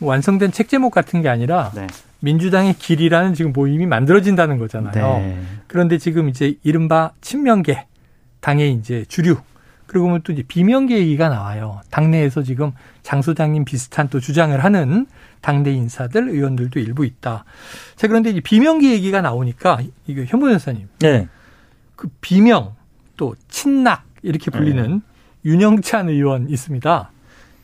완성된 0.00 0.52
책 0.52 0.68
제목 0.68 0.92
같은 0.92 1.22
게 1.22 1.28
아니라 1.28 1.70
네. 1.74 1.86
민주당의 2.20 2.74
길이라는 2.74 3.34
지금 3.34 3.52
모임이 3.52 3.86
만들어진다는 3.86 4.58
거잖아요. 4.58 5.18
네. 5.18 5.38
그런데 5.66 5.98
지금 5.98 6.28
이제 6.28 6.54
이른바 6.62 7.12
친명계 7.20 7.86
당의 8.40 8.72
이제 8.74 9.04
주류 9.08 9.36
그리고 9.86 10.06
보면 10.06 10.22
또 10.24 10.32
이제 10.32 10.42
비명계 10.42 10.98
얘기가 10.98 11.28
나와요. 11.28 11.80
당내에서 11.90 12.42
지금 12.42 12.72
장 13.02 13.22
소장님 13.22 13.64
비슷한 13.64 14.08
또 14.08 14.20
주장을 14.20 14.62
하는 14.62 15.06
당내 15.40 15.72
인사들 15.72 16.28
의원들도 16.28 16.80
일부 16.80 17.04
있다. 17.04 17.44
자 17.94 18.08
그런데 18.08 18.30
이제 18.30 18.40
비명계 18.40 18.90
얘기가 18.92 19.20
나오니까 19.20 19.80
이거 20.06 20.24
현무 20.24 20.50
여사님, 20.52 20.88
네. 20.98 21.28
그 21.94 22.08
비명 22.20 22.74
또 23.16 23.34
친낙 23.48 24.04
이렇게 24.22 24.50
불리는 24.50 24.90
네. 24.90 25.00
윤영찬 25.44 26.08
의원 26.08 26.48
있습니다. 26.48 27.10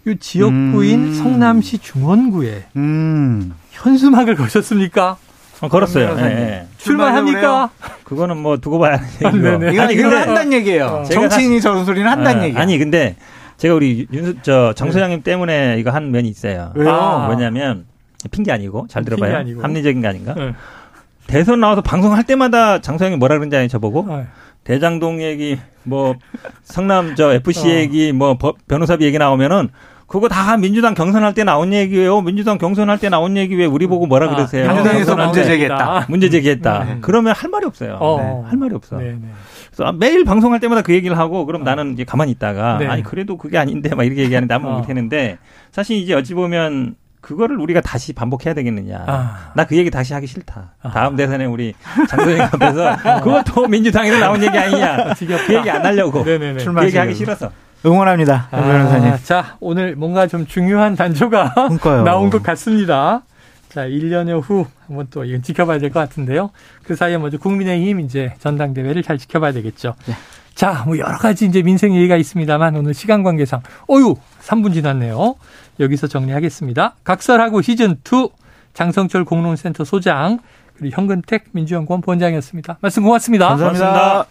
이 0.06 0.16
지역구인 0.18 1.04
음. 1.04 1.14
성남시 1.14 1.78
중원구에 1.78 2.66
음. 2.76 3.54
현수막을 3.70 4.36
거셨습니까? 4.36 5.16
어, 5.62 5.68
걸었어요. 5.68 6.16
네, 6.16 6.22
네. 6.22 6.66
출마합니까? 6.76 7.70
그거는 8.02 8.36
뭐 8.36 8.56
두고 8.56 8.80
봐야 8.80 8.96
하는 9.22 9.62
얘기고. 9.68 9.80
아, 9.80 9.84
아니, 9.84 9.94
근데 9.96 10.16
한다는 10.16 10.52
얘기예요. 10.52 10.86
어. 10.86 11.04
정치인이 11.04 11.60
저런 11.60 11.84
소리는 11.84 12.06
한다는 12.10 12.42
어, 12.42 12.44
얘기. 12.46 12.58
아니, 12.58 12.78
근데 12.78 13.14
제가 13.58 13.74
우리 13.76 14.08
윤, 14.12 14.40
저, 14.42 14.72
정 14.74 14.90
소장님 14.90 15.22
네. 15.22 15.22
때문에 15.22 15.76
이거 15.78 15.90
한 15.90 16.10
면이 16.10 16.28
있어요. 16.28 16.72
왜요? 16.74 16.90
아. 16.90 17.28
왜냐면, 17.28 17.86
핑계 18.32 18.50
아니고, 18.50 18.88
잘 18.90 19.04
들어봐요. 19.04 19.36
아니고. 19.36 19.62
합리적인 19.62 20.00
게 20.00 20.08
아닌가? 20.08 20.34
네. 20.34 20.52
대선 21.28 21.60
나와서 21.60 21.80
방송할 21.80 22.24
때마다 22.24 22.80
장 22.80 22.98
소장이 22.98 23.16
뭐라 23.16 23.36
그런지 23.36 23.56
아니 23.56 23.68
저보고? 23.68 24.04
네. 24.08 24.26
대장동 24.64 25.22
얘기, 25.22 25.58
뭐, 25.84 26.16
성남 26.64 27.14
저 27.14 27.32
FC 27.34 27.68
어. 27.68 27.70
얘기, 27.70 28.10
뭐, 28.10 28.36
변호사비 28.66 29.04
얘기 29.04 29.16
나오면은, 29.16 29.68
그거 30.06 30.28
다 30.28 30.56
민주당 30.56 30.94
경선할 30.94 31.34
때 31.34 31.44
나온 31.44 31.72
얘기예요. 31.72 32.20
민주당 32.20 32.58
경선할 32.58 32.98
때 32.98 33.08
나온 33.08 33.36
얘기 33.36 33.54
왜 33.56 33.64
우리 33.64 33.86
보고 33.86 34.06
뭐라 34.06 34.26
아, 34.26 34.34
그러세요? 34.34 34.68
민주당에서 34.68 35.16
문제 35.16 35.44
제기했다. 35.44 36.06
문제 36.08 36.28
제기했다. 36.28 36.84
네. 36.84 36.98
그러면 37.00 37.34
할 37.34 37.50
말이 37.50 37.64
없어요. 37.66 37.96
어. 38.00 38.20
네. 38.20 38.48
할 38.48 38.58
말이 38.58 38.74
없어. 38.74 38.96
네, 38.98 39.12
네. 39.12 39.28
그래서 39.74 39.92
매일 39.92 40.24
방송할 40.24 40.60
때마다 40.60 40.82
그 40.82 40.92
얘기를 40.92 41.18
하고 41.18 41.46
그럼 41.46 41.62
어. 41.62 41.64
나는 41.64 41.94
이제 41.94 42.04
가만히 42.04 42.32
있다가 42.32 42.78
네. 42.78 42.86
아니 42.86 43.02
그래도 43.02 43.36
그게 43.36 43.58
아닌데 43.58 43.94
막 43.94 44.04
이렇게 44.04 44.22
얘기하는데 44.22 44.52
아무 44.52 44.68
어. 44.68 44.78
못했는데 44.78 45.38
사실 45.70 45.96
이제 45.96 46.14
어찌 46.14 46.34
보면 46.34 46.96
그거를 47.22 47.56
우리가 47.58 47.80
다시 47.80 48.12
반복해야 48.12 48.52
되겠느냐. 48.52 49.04
아. 49.06 49.52
나그 49.54 49.76
얘기 49.76 49.90
다시 49.90 50.12
하기 50.12 50.26
싫다. 50.26 50.74
아. 50.82 50.90
다음 50.90 51.16
대선에 51.16 51.46
우리 51.46 51.72
장소영 52.08 52.48
앞에서 52.52 52.96
그것도 53.22 53.68
민주당에서 53.68 54.18
나온 54.18 54.42
얘기 54.42 54.58
아니냐. 54.58 55.14
그 55.46 55.54
얘기 55.54 55.70
안 55.70 55.86
하려고. 55.86 56.24
네네네. 56.24 56.64
그 56.64 56.84
얘기 56.84 56.98
하기 56.98 57.14
싫어서. 57.14 57.50
응원합니다. 57.84 58.48
아, 58.50 58.56
변호사님. 58.60 59.14
자, 59.24 59.56
오늘 59.60 59.96
뭔가 59.96 60.26
좀 60.26 60.46
중요한 60.46 60.94
단조가 60.96 61.54
나온 62.04 62.30
것 62.30 62.42
같습니다. 62.42 63.22
자, 63.68 63.82
1년여 63.86 64.40
후 64.42 64.66
한번 64.86 65.06
또 65.10 65.24
이건 65.24 65.42
지켜봐야 65.42 65.78
될 65.78 65.90
것 65.90 65.98
같은데요. 66.00 66.50
그 66.84 66.94
사이에 66.94 67.16
먼저 67.18 67.38
국민의힘 67.38 68.00
이제 68.00 68.34
전당대회를 68.40 69.02
잘 69.02 69.18
지켜봐야 69.18 69.52
되겠죠. 69.52 69.94
네. 70.06 70.14
자, 70.54 70.84
뭐 70.86 70.98
여러 70.98 71.16
가지 71.16 71.46
이제 71.46 71.62
민생 71.62 71.94
얘기가 71.96 72.16
있습니다만 72.16 72.76
오늘 72.76 72.92
시간 72.92 73.22
관계상 73.22 73.62
어유 73.90 74.14
3분 74.42 74.74
지났네요. 74.74 75.36
여기서 75.80 76.06
정리하겠습니다. 76.06 76.96
각설하고 77.02 77.62
시즌 77.62 77.96
2 78.04 78.28
장성철 78.74 79.24
공론센터 79.24 79.84
소장 79.84 80.38
그리고 80.76 80.94
현근택 80.94 81.46
민주연구원 81.52 82.02
본장이었습니다. 82.02 82.76
말씀 82.80 83.02
고맙습니다. 83.02 83.48
감사합니다. 83.48 83.86
고맙습니다. 83.90 84.26